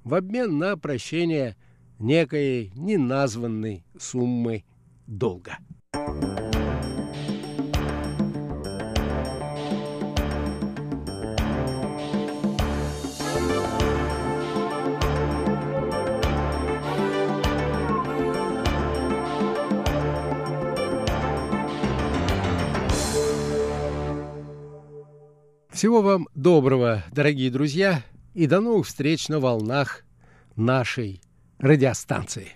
[0.04, 1.56] в обмен на прощение
[2.00, 4.64] некой неназванной суммы
[5.06, 5.58] долга.
[25.78, 28.02] Всего вам доброго, дорогие друзья,
[28.34, 30.06] и до новых встреч на волнах
[30.56, 31.22] нашей
[31.60, 32.54] радиостанции.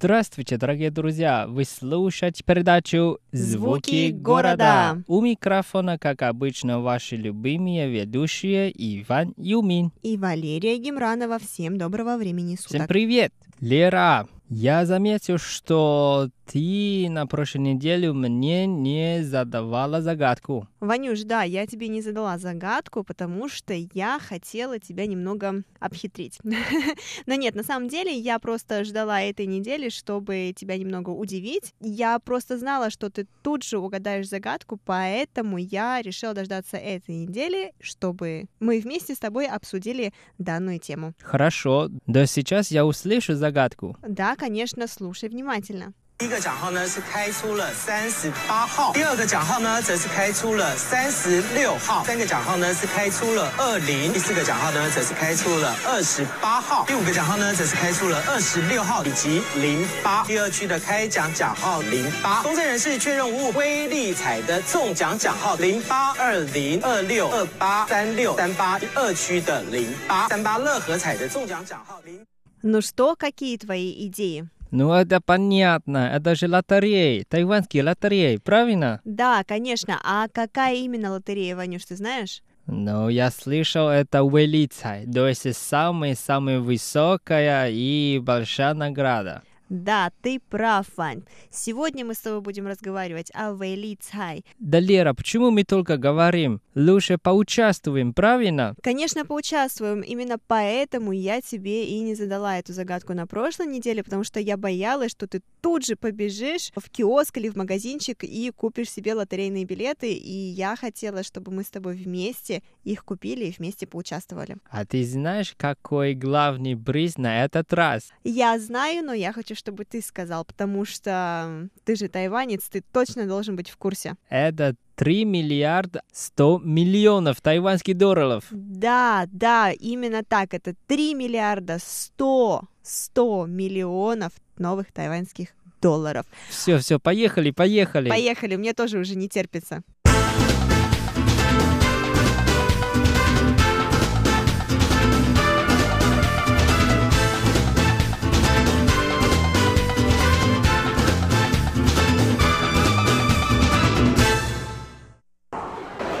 [0.00, 1.48] Здравствуйте, дорогие друзья!
[1.48, 5.02] Вы слушаете передачу «Звуки города».
[5.08, 9.90] У микрофона, как обычно, ваши любимые ведущие Иван Юмин.
[10.04, 11.40] И Валерия Гемранова.
[11.40, 12.68] Всем доброго времени суток.
[12.68, 13.32] Всем привет!
[13.58, 20.66] Лера, я заметил, что ты на прошлой неделе мне не задавала загадку.
[20.80, 26.38] Ванюш, да, я тебе не задала загадку, потому что я хотела тебя немного обхитрить.
[27.26, 31.74] Но нет, на самом деле я просто ждала этой недели, чтобы тебя немного удивить.
[31.80, 37.72] Я просто знала, что ты тут же угадаешь загадку, поэтому я решила дождаться этой недели,
[37.80, 41.12] чтобы мы вместе с тобой обсудили данную тему.
[41.20, 43.96] Хорошо, да сейчас я услышу загадку.
[44.06, 45.92] Да, конечно, слушай внимательно.
[46.23, 60.23] 第一个奖号呢是开出了三十八号，第二个奖号呢则是开出了三十六号，三个奖号呢是开出了二零，第四个奖号呢则是开出了二十八号，第五个奖号呢则是开出了二十六号以及零八。
[60.23, 63.51] 第二区的开奖奖号零八，公证人士确认无误。
[63.57, 72.25] 威力彩的中奖奖号零八二零二六二八三六三八，二区的零八三八乐和彩的中奖奖号零。
[72.61, 74.47] Ну что, какие твои идеи?
[74.70, 79.00] Ну это понятно, это же лотереи, тайванские лотереи, правильно?
[79.04, 79.98] Да, конечно.
[80.04, 82.42] А какая именно лотерея, Ванюш, ты знаешь?
[82.66, 89.42] Ну, я слышал, это Уэлицай, то есть самая-самая высокая и большая награда.
[89.68, 91.22] Да, ты прав, Вань.
[91.50, 94.44] Сегодня мы с тобой будем разговаривать о Вэйли Цай.
[94.58, 96.60] Да, Лера, почему мы только говорим?
[96.74, 98.74] Лучше поучаствуем, правильно?
[98.82, 100.00] Конечно, поучаствуем.
[100.00, 104.56] Именно поэтому я тебе и не задала эту загадку на прошлой неделе, потому что я
[104.56, 109.64] боялась, что ты тут же побежишь в киоск или в магазинчик и купишь себе лотерейные
[109.64, 114.56] билеты, и я хотела, чтобы мы с тобой вместе их купили и вместе поучаствовали.
[114.70, 118.10] А ты знаешь, какой главный приз на этот раз?
[118.24, 123.26] Я знаю, но я хочу, чтобы ты сказал, потому что ты же тайванец, ты точно
[123.26, 124.14] должен быть в курсе.
[124.30, 128.44] Это 3 миллиарда 100 миллионов тайванских долларов.
[128.50, 130.54] Да, да, именно так.
[130.54, 135.48] Это 3 миллиарда 100, 100 миллионов новых тайваньских
[135.80, 136.26] долларов.
[136.48, 138.08] Все, все, поехали, поехали.
[138.08, 139.82] Поехали, мне тоже уже не терпится.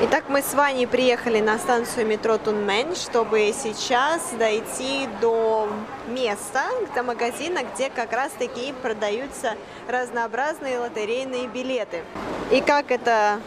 [0.00, 5.68] Итак, мы с Ваней приехали на станцию метро Тунмэнь, чтобы сейчас дойти до
[6.06, 9.56] места, до магазина, где как раз-таки продаются
[9.88, 12.04] разнообразные лотерейные билеты.
[12.52, 13.40] И как это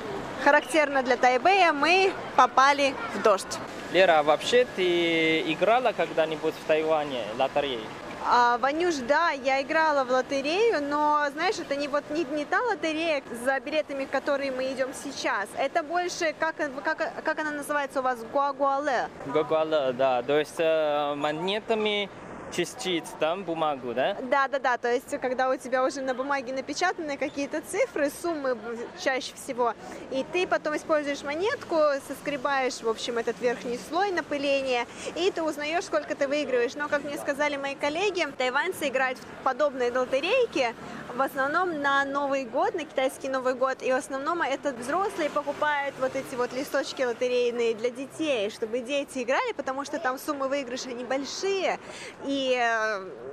[0.44, 3.58] характерно для Тайбэя, мы попали в дождь.
[3.94, 7.80] Лера, а вообще ты играла когда-нибудь в Тайване лотереи?
[8.24, 12.62] А, Ванюш, да, я играла в лотерею, но, знаешь, это не вот не, не та
[12.62, 15.50] лотерея за билетами, которые мы идем сейчас.
[15.58, 19.10] Это больше, как, как, как она называется у вас, гуагуале.
[19.26, 22.10] Гуагуале, да, то есть э, монетами
[22.52, 24.18] частиц, там бумагу, да?
[24.22, 24.78] Да, да, да.
[24.78, 28.58] То есть, когда у тебя уже на бумаге напечатаны какие-то цифры, суммы
[29.04, 29.74] чаще всего,
[30.12, 31.78] и ты потом используешь монетку,
[32.08, 34.86] соскребаешь, в общем, этот верхний слой напыления,
[35.16, 36.76] и ты узнаешь, сколько ты выигрываешь.
[36.76, 40.74] Но, как мне сказали мои коллеги, тайваньцы играют в подобные лотерейки
[41.16, 45.96] в основном на Новый год, на китайский Новый год, и в основном это взрослые покупают
[46.00, 50.90] вот эти вот листочки лотерейные для детей, чтобы дети играли, потому что там суммы выигрыша
[50.94, 51.80] небольшие,
[52.26, 52.60] и,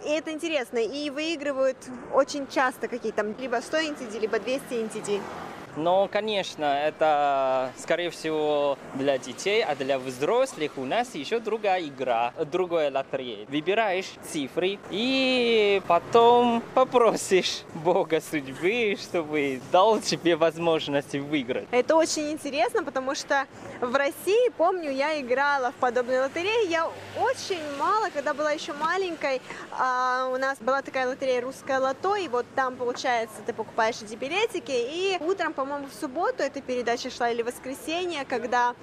[0.04, 1.78] и это интересно, и выигрывают
[2.12, 5.20] очень часто какие-то, либо 100 NTD, либо 200 NTD.
[5.76, 12.32] Но, конечно, это, скорее всего, для детей, а для взрослых у нас еще другая игра,
[12.50, 13.46] другая лотерея.
[13.48, 21.68] Выбираешь цифры и потом попросишь Бога судьбы, чтобы дал тебе возможность выиграть.
[21.70, 23.46] Это очень интересно, потому что
[23.80, 26.68] в России, помню, я играла в подобные лотереи.
[26.68, 26.90] Я
[27.20, 29.40] очень мало, когда была еще маленькой,
[29.70, 34.14] а, у нас была такая лотерея «Русское лото», и вот там, получается, ты покупаешь эти
[34.14, 38.74] билетики, и утром, по-моему, в субботу эта передача шла или в воскресенье, когда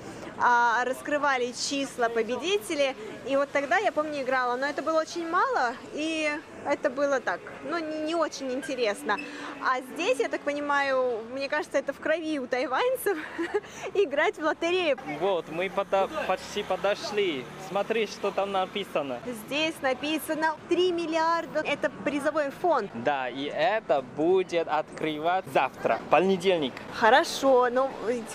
[0.84, 2.96] раскрывали числа победителей,
[3.28, 6.30] и вот тогда, я помню, играла, но это было очень мало, и
[6.66, 9.18] это было так, ну, не, не очень интересно.
[9.64, 13.18] А здесь, я так понимаю, мне кажется, это в крови у тайваньцев
[13.94, 14.98] играть в лотерею.
[15.20, 17.46] Вот, мы пода- почти подошли.
[17.70, 19.20] Смотри, что там написано.
[19.46, 22.92] Здесь написано 3 миллиарда, это призовой фонд.
[22.94, 26.74] Да, и это будет открывать завтра, понедельник.
[26.94, 27.90] Хорошо, ну,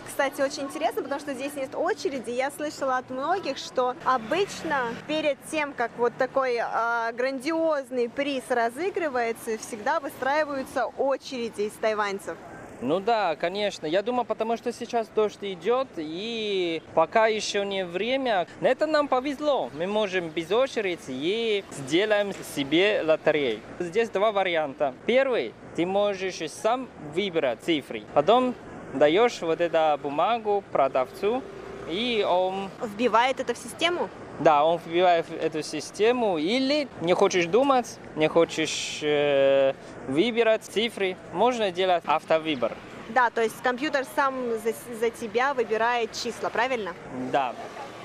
[0.07, 2.31] кстати, очень интересно, потому что здесь нет очереди.
[2.31, 9.59] Я слышала от многих, что обычно перед тем, как вот такой э, грандиозный приз разыгрывается,
[9.59, 12.37] всегда выстраиваются очереди из тайваньцев.
[12.83, 13.87] Ну да, конечно.
[13.87, 18.47] Я думаю, потому что сейчас дождь идет, и пока еще не время.
[18.63, 19.69] Это нам повезло.
[19.75, 23.61] Мы можем без очереди и сделаем себе лотерею.
[23.79, 24.95] Здесь два варианта.
[25.05, 28.05] Первый ты можешь сам выбрать цифры.
[28.15, 28.55] Потом
[28.95, 31.43] даешь вот эту бумагу продавцу,
[31.91, 34.09] и он Вбивает это в систему?
[34.39, 39.75] Да, он вбивает эту систему, или не хочешь думать, не хочешь э,
[40.09, 42.73] выбирать цифры, можно делать автовыбор.
[43.11, 44.35] Да, то есть компьютер сам
[44.65, 46.93] за, за тебя выбирает числа, правильно?
[47.33, 47.55] Да.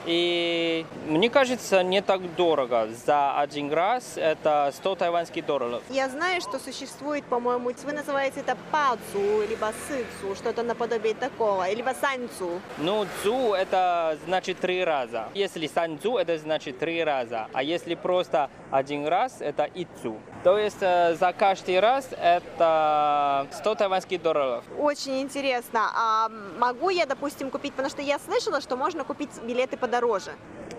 [0.05, 2.87] И мне кажется, не так дорого.
[3.05, 5.81] За один раз это 100 тайваньских долларов.
[5.89, 11.93] Я знаю, что существует, по-моему, вы называете это пацу, либо сыцу, что-то наподобие такого, либо
[11.99, 12.61] санцу.
[12.77, 15.29] Ну, цу это значит три раза.
[15.33, 17.47] Если санцу, это значит три раза.
[17.53, 20.17] А если просто один раз, это ицу.
[20.43, 24.63] То есть э, за каждый раз это 100 тайваньских долларов.
[24.77, 25.89] Очень интересно.
[25.95, 26.29] А
[26.59, 30.31] могу я, допустим, купить, потому что я слышала, что можно купить билеты подороже.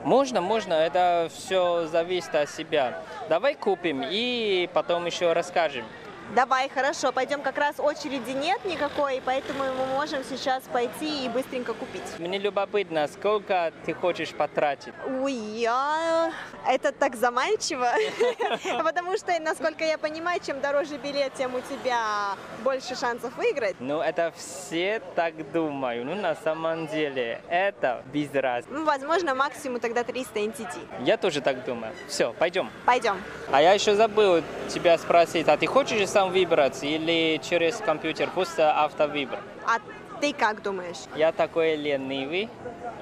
[0.05, 3.03] Можно, можно, это все зависит от себя.
[3.29, 5.85] Давай купим и потом еще расскажем.
[6.35, 7.41] Давай, хорошо, пойдем.
[7.41, 12.03] Как раз очереди нет никакой, поэтому мы можем сейчас пойти и быстренько купить.
[12.19, 14.93] Мне любопытно, сколько ты хочешь потратить?
[15.07, 16.33] Ой, я...
[16.67, 17.89] Это так заманчиво,
[18.83, 23.77] потому что, насколько я понимаю, чем дороже билет, тем у тебя больше шансов выиграть.
[23.79, 26.05] Ну, это все так думают.
[26.07, 28.75] Ну, на самом деле, это без разницы.
[28.75, 31.05] Ну, возможно, максимум тогда 300 NTT.
[31.05, 31.93] Я тоже так думаю.
[32.09, 32.69] Все, пойдем.
[32.85, 33.17] Пойдем.
[33.53, 38.73] А я еще забыл тебя спросить, а ты хочешь сам выбрать или через компьютер, просто
[38.75, 39.39] автовыбор?
[39.67, 39.81] А
[40.19, 40.97] ты как думаешь?
[41.15, 42.49] Я такой ленивый,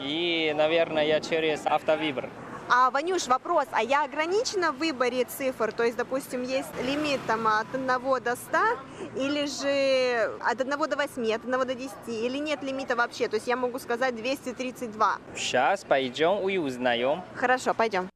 [0.01, 2.29] и, наверное, я через автовыбор.
[2.69, 5.71] А, Ванюш, вопрос, а я ограничена в выборе цифр?
[5.71, 7.87] То есть, допустим, есть лимит там от 1
[8.21, 8.59] до 100,
[9.15, 13.29] или же от 1 до 8, от 1 до 10, или нет лимита вообще?
[13.29, 15.19] То есть я могу сказать 232.
[15.37, 17.23] Сейчас пойдем и узнаем.
[17.37, 18.09] Хорошо, пойдем.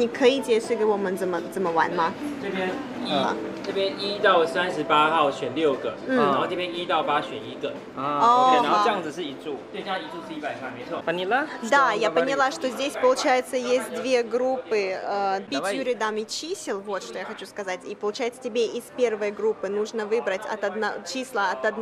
[0.00, 2.12] 你可以解释给我们怎么怎么玩吗？
[2.42, 2.70] 这边
[3.04, 3.34] 一、啊
[3.66, 9.56] 这边一到三十八号选六个，嗯然后这边一到八选一个，啊哦 OK，然后好这样子是一注。
[9.72, 11.02] 对，这样一注是一百块，没错。
[11.04, 11.48] Поняла?
[11.62, 12.14] Да, что он я говорит?
[12.14, 15.72] поняла, что здесь, получается, есть две группы э, Давай.
[15.74, 17.80] пятью рядами чисел, вот что я хочу сказать.
[17.84, 21.80] И получается, тебе из первой группы нужно выбрать от одно, числа от 1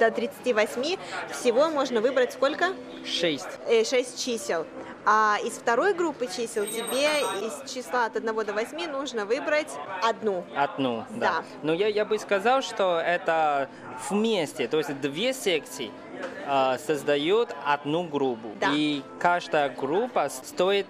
[0.00, 0.98] до 38.
[1.30, 2.72] Всего можно выбрать сколько?
[3.04, 3.46] Шесть.
[3.68, 4.66] Э, 6 чисел.
[5.09, 7.07] А из второй группы чисел тебе
[7.41, 9.71] из числа от 1 до 8 нужно выбрать
[10.03, 10.43] одну.
[10.53, 11.27] Одну, да.
[11.27, 11.43] Да.
[11.63, 13.69] Но я, я бы сказал, что это
[14.09, 15.91] вместе, то есть две секции
[16.45, 18.49] а, создают одну группу.
[18.59, 18.71] Да.
[18.73, 20.87] И каждая группа стоит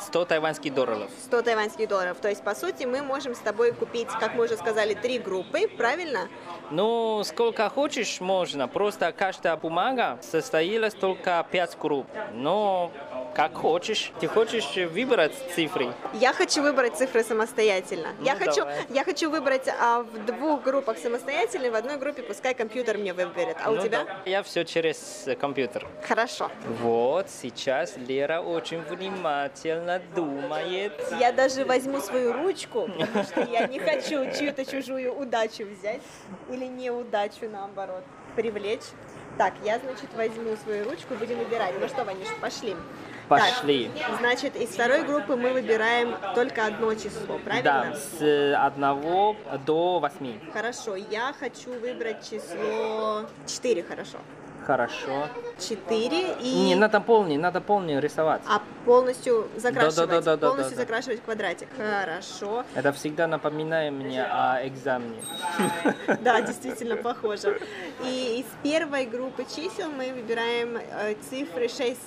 [0.00, 1.10] 100 тайваньских долларов.
[1.24, 2.16] 100 тайваньских долларов.
[2.20, 5.68] То есть, по сути, мы можем с тобой купить, как мы уже сказали, три группы,
[5.68, 6.28] правильно?
[6.70, 8.68] Ну, сколько хочешь, можно.
[8.68, 12.06] Просто каждая бумага состоит только 5 групп.
[12.32, 12.90] Но
[13.34, 14.12] как хочешь.
[14.20, 15.92] Ты хочешь выбрать цифры?
[16.14, 18.08] Я хочу выбрать цифры самостоятельно.
[18.18, 18.76] Ну, я, хочу, давай.
[18.90, 23.56] я хочу выбрать а, в двух группах самостоятельно, в одной группе пускай компьютер мне выберет.
[23.64, 24.04] А у Ну, тебя?
[24.04, 24.16] да.
[24.24, 25.86] Я все через э, компьютер.
[26.06, 26.50] Хорошо.
[26.80, 29.83] Вот, сейчас Лера очень внимательно
[30.14, 30.92] думает.
[31.18, 36.02] Я даже возьму свою ручку, потому что я не хочу чью-то чужую удачу взять
[36.50, 38.04] или неудачу, наоборот,
[38.36, 38.84] привлечь.
[39.38, 41.74] Так, я, значит, возьму свою ручку, будем выбирать.
[41.80, 42.76] Ну что, Ванюш, пошли.
[43.28, 43.90] Пошли.
[43.98, 47.62] Так, значит, из второй группы мы выбираем только одно число, правильно?
[47.90, 49.34] Да, с одного
[49.66, 50.38] до восьми.
[50.52, 54.18] Хорошо, я хочу выбрать число 4, хорошо.
[54.66, 55.28] Хорошо.
[55.58, 56.54] 4 и...
[56.64, 58.42] Не, надо полный, надо полный рисовать.
[58.48, 60.48] А полностью закрашивать, Да-да-да-да-да-да.
[60.48, 61.68] полностью закрашивать квадратик.
[61.76, 62.64] Хорошо.
[62.74, 65.22] Это всегда напоминает мне о экзамене.
[66.22, 67.60] Да, действительно похоже.
[68.04, 71.98] И из первой группы чисел мы выбираем э, цифры 6,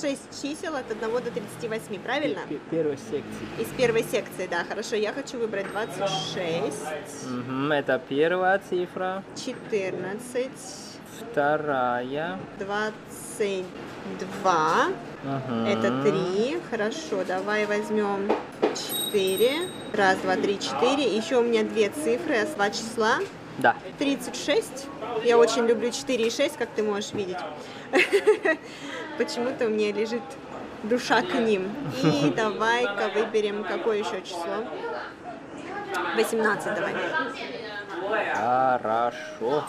[0.00, 2.40] 6 чисел от 1 до 38, правильно?
[2.48, 3.46] П- Первой секции.
[3.58, 4.96] Из первой секции, да, хорошо.
[4.96, 9.22] Я хочу выбрать 26, Мгм, Это первая цифра.
[9.44, 10.50] 14,
[11.20, 12.38] Вторая.
[12.58, 14.86] 22.
[15.24, 15.66] Мгм.
[15.66, 16.58] Это 3.
[16.70, 18.30] Хорошо, давай возьмем
[19.10, 19.50] 4.
[19.94, 21.16] Раз, два, три, четыре.
[21.16, 23.16] Еще у меня две цифры, а два числа.
[23.58, 23.74] Да.
[23.98, 24.86] 36.
[25.24, 27.38] Я очень люблю 4 и 6, как ты можешь видеть.
[29.18, 30.22] Почему-то у меня лежит
[30.82, 31.68] душа к ним.
[32.02, 34.64] И давай-ка выберем какое еще число.
[36.16, 36.94] 18 давай.
[38.34, 39.64] Хорошо.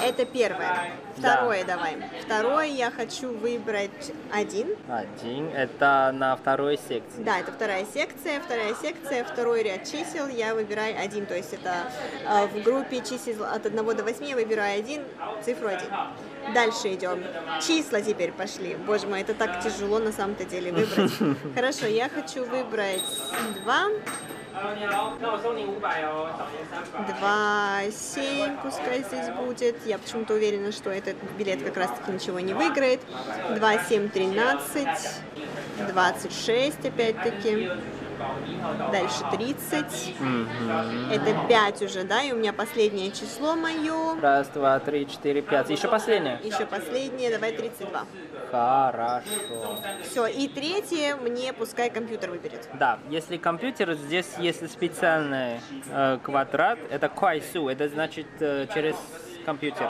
[0.00, 1.01] Это первое.
[1.16, 1.76] Второе да.
[1.76, 1.96] давай.
[2.24, 4.68] Второе я хочу выбрать один.
[4.88, 5.48] Один.
[5.48, 7.22] Это на второй секции.
[7.22, 11.26] Да, это вторая секция, вторая секция, второй ряд чисел я выбираю один.
[11.26, 11.74] То есть это
[12.26, 15.02] э, в группе чисел от 1 до 8 я выбираю один,
[15.44, 15.88] цифру один.
[16.54, 17.22] Дальше идем.
[17.60, 18.74] Числа теперь пошли.
[18.74, 21.12] Боже мой, это так тяжело на самом-то деле выбрать.
[21.54, 23.02] Хорошо, я хочу выбрать
[23.62, 23.88] два.
[27.18, 29.86] Два, семь пускай здесь будет.
[29.86, 33.00] Я почему-то уверена, что это этот билет как раз-таки ничего не выиграет.
[33.56, 34.88] 2, 7, 13.
[35.88, 37.70] 26 опять-таки.
[38.92, 40.14] Дальше 30.
[41.10, 42.22] Это 5 уже, да?
[42.22, 44.20] И у меня последнее число мое.
[44.20, 45.70] Раз, два, три, четыре, пять.
[45.70, 46.38] Еще последнее.
[46.42, 48.06] Еще последнее, давай 32.
[48.50, 49.24] Хорошо.
[50.04, 52.68] Все, и третье мне пускай компьютер выберет.
[52.74, 58.94] Да, если компьютер, здесь если специальный э, квадрат, это кайсу, это значит э, через
[59.44, 59.88] компьютер.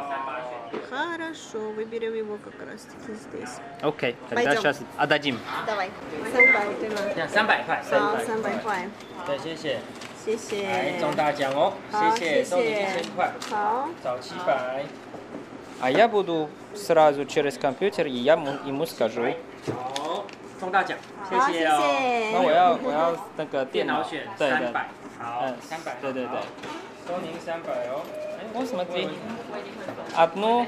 [0.89, 3.57] Хорошо, выберем его как раз таки здесь.
[3.81, 4.61] Окей, тогда Пойдем.
[4.61, 5.39] сейчас отдадим.
[5.65, 5.89] Давай.
[6.33, 7.27] 300对吗？
[7.27, 8.87] 三百块，好，三百块，
[9.25, 9.79] 对，谢谢。
[10.23, 10.67] 谢谢。
[10.67, 13.89] 来中大奖哦，好，谢谢，谢送你一谢千块，好。
[14.03, 14.83] 找七百。
[15.79, 19.33] А я буду сразу через компьютер, и я ему, ему скажу.
[19.71, 20.25] 好，
[20.59, 20.97] 中大奖，
[21.29, 22.31] 谢好，谢哦。
[22.33, 24.89] 那我要我要那个电脑电脑选对对三百，
[25.19, 26.39] 好嗯，三百，对对对。
[27.07, 28.03] 收您三百哦。
[28.54, 29.08] ну, смотри.
[30.14, 30.66] Одну.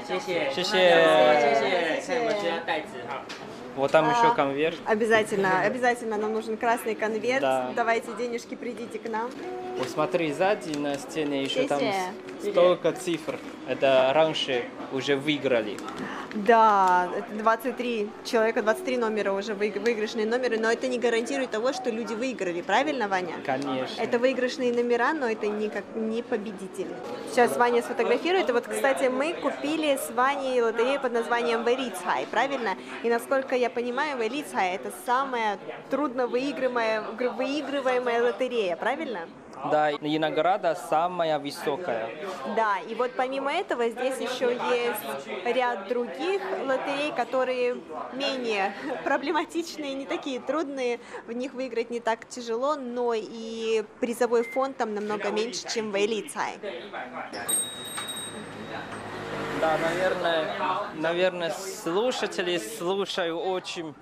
[3.75, 4.77] Вот там еще а, конверт.
[4.85, 7.43] Обязательно, обязательно нам нужен красный конверт.
[7.75, 9.29] Давайте денежки, придите к нам.
[9.77, 11.81] Вот смотри, сзади на стене еще там
[12.41, 13.37] столько цифр.
[13.67, 15.77] Это раньше уже выиграли.
[16.35, 21.71] Да, это 23 человека, 23 номера уже выиг- выигрышные номеры, но это не гарантирует того,
[21.71, 23.35] что люди выиграли, правильно, Ваня?
[23.45, 24.01] Конечно.
[24.01, 26.93] Это выигрышные номера, но это никак не победители.
[27.31, 28.49] Сейчас Ваня сфотографирует.
[28.49, 32.75] И вот, кстати, мы купили с Ваней лотерею под названием Велицхай, правильно?
[33.03, 35.57] И насколько я понимаю, Велицхай это самая
[35.89, 39.21] трудно выигрываемая, выигрываемая лотерея, правильно?
[39.71, 42.09] Да, и награда самая высокая.
[42.55, 47.77] Да, и вот помимо этого здесь еще есть ряд других лотерей, которые
[48.13, 54.77] менее проблематичные, не такие трудные, в них выиграть не так тяжело, но и призовой фонд
[54.77, 56.59] там намного меньше, чем в Элицай.
[59.61, 60.55] Да, наверное,
[60.95, 63.95] наверное, слушатели слушают очень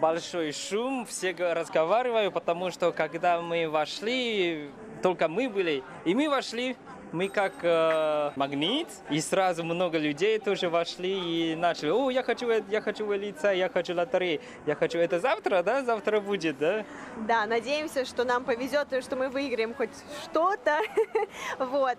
[0.00, 4.70] большой шум, все разговаривают, потому что когда мы вошли,
[5.04, 6.78] только мы были, и мы вошли,
[7.12, 12.48] мы как э, магнит, и сразу много людей тоже вошли и начали, о, я хочу,
[12.70, 16.86] я хочу лица, я хочу лотереи, я хочу это завтра, да, завтра будет, да?
[17.28, 19.90] Да, надеемся, что нам повезет, и что мы выиграем хоть
[20.22, 20.80] что-то.
[21.58, 21.98] Вот.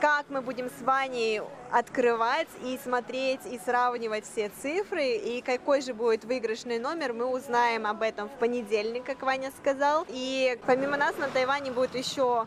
[0.00, 1.40] Как мы будем с Ваней
[1.70, 7.86] открывать и смотреть и сравнивать все цифры и какой же будет выигрышный номер, мы узнаем
[7.86, 10.04] об этом в понедельник, как Ваня сказал.
[10.08, 12.46] И помимо нас на Тайване будет еще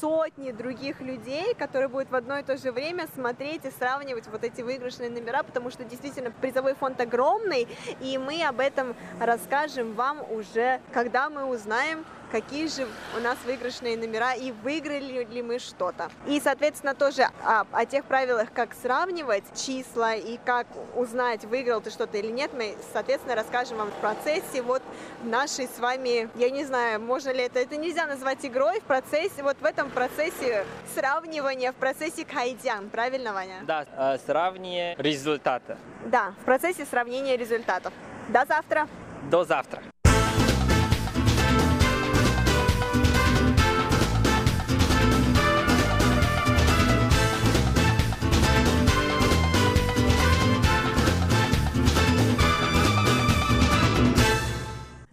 [0.00, 4.44] сотни других людей, которые будут в одно и то же время смотреть и сравнивать вот
[4.44, 7.66] эти выигрышные номера, потому что действительно призовой фонд огромный,
[8.00, 13.96] и мы об этом расскажем вам уже, когда мы узнаем, какие же у нас выигрышные
[13.96, 16.10] номера и выиграли ли мы что-то.
[16.26, 21.90] И, соответственно, тоже о, о тех правилах, как сравнивать числа и как узнать, выиграл ты
[21.90, 24.82] что-то или нет, мы, соответственно, расскажем вам в процессе вот
[25.22, 29.42] нашей с вами, я не знаю, можно ли это, это нельзя назвать игрой, в процессе,
[29.42, 30.64] вот в этом процессе
[30.94, 33.60] сравнивания, в процессе кайдян, правильно, Ваня?
[33.62, 35.76] Да, э, сравнение результата.
[36.06, 37.92] Да, в процессе сравнения результатов.
[38.28, 38.88] До завтра!
[39.30, 39.82] До завтра.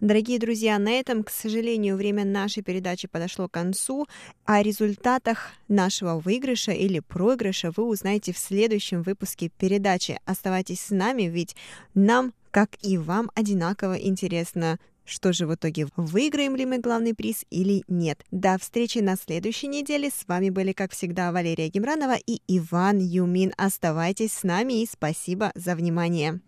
[0.08, 4.06] Дорогие друзья, на этом, к сожалению, время нашей передачи подошло к концу.
[4.46, 10.18] О результатах нашего выигрыша или проигрыша вы узнаете в следующем выпуске передачи.
[10.24, 11.56] Оставайтесь с нами, ведь
[11.92, 17.44] нам, как и вам, одинаково интересно, что же в итоге, выиграем ли мы главный приз
[17.50, 18.24] или нет.
[18.30, 20.08] До встречи на следующей неделе.
[20.08, 23.52] С вами были, как всегда, Валерия Гемранова и Иван Юмин.
[23.58, 26.40] Оставайтесь с нами и спасибо за внимание.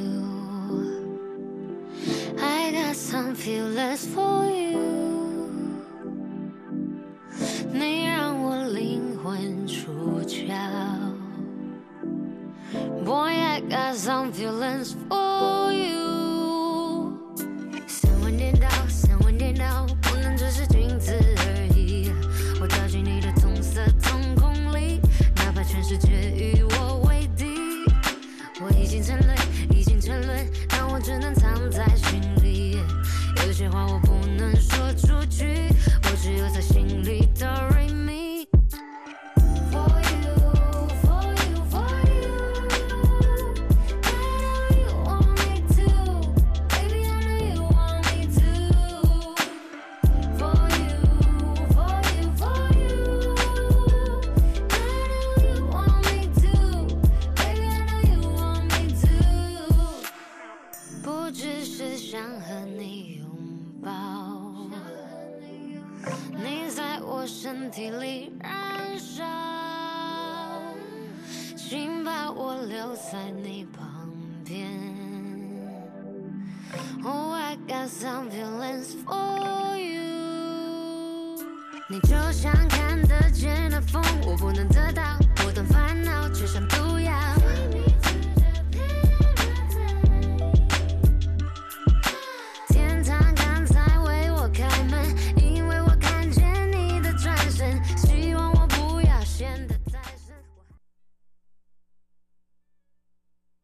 [2.39, 4.57] I got some feelings for you.
[13.05, 15.26] Boy, I got some feelings for you.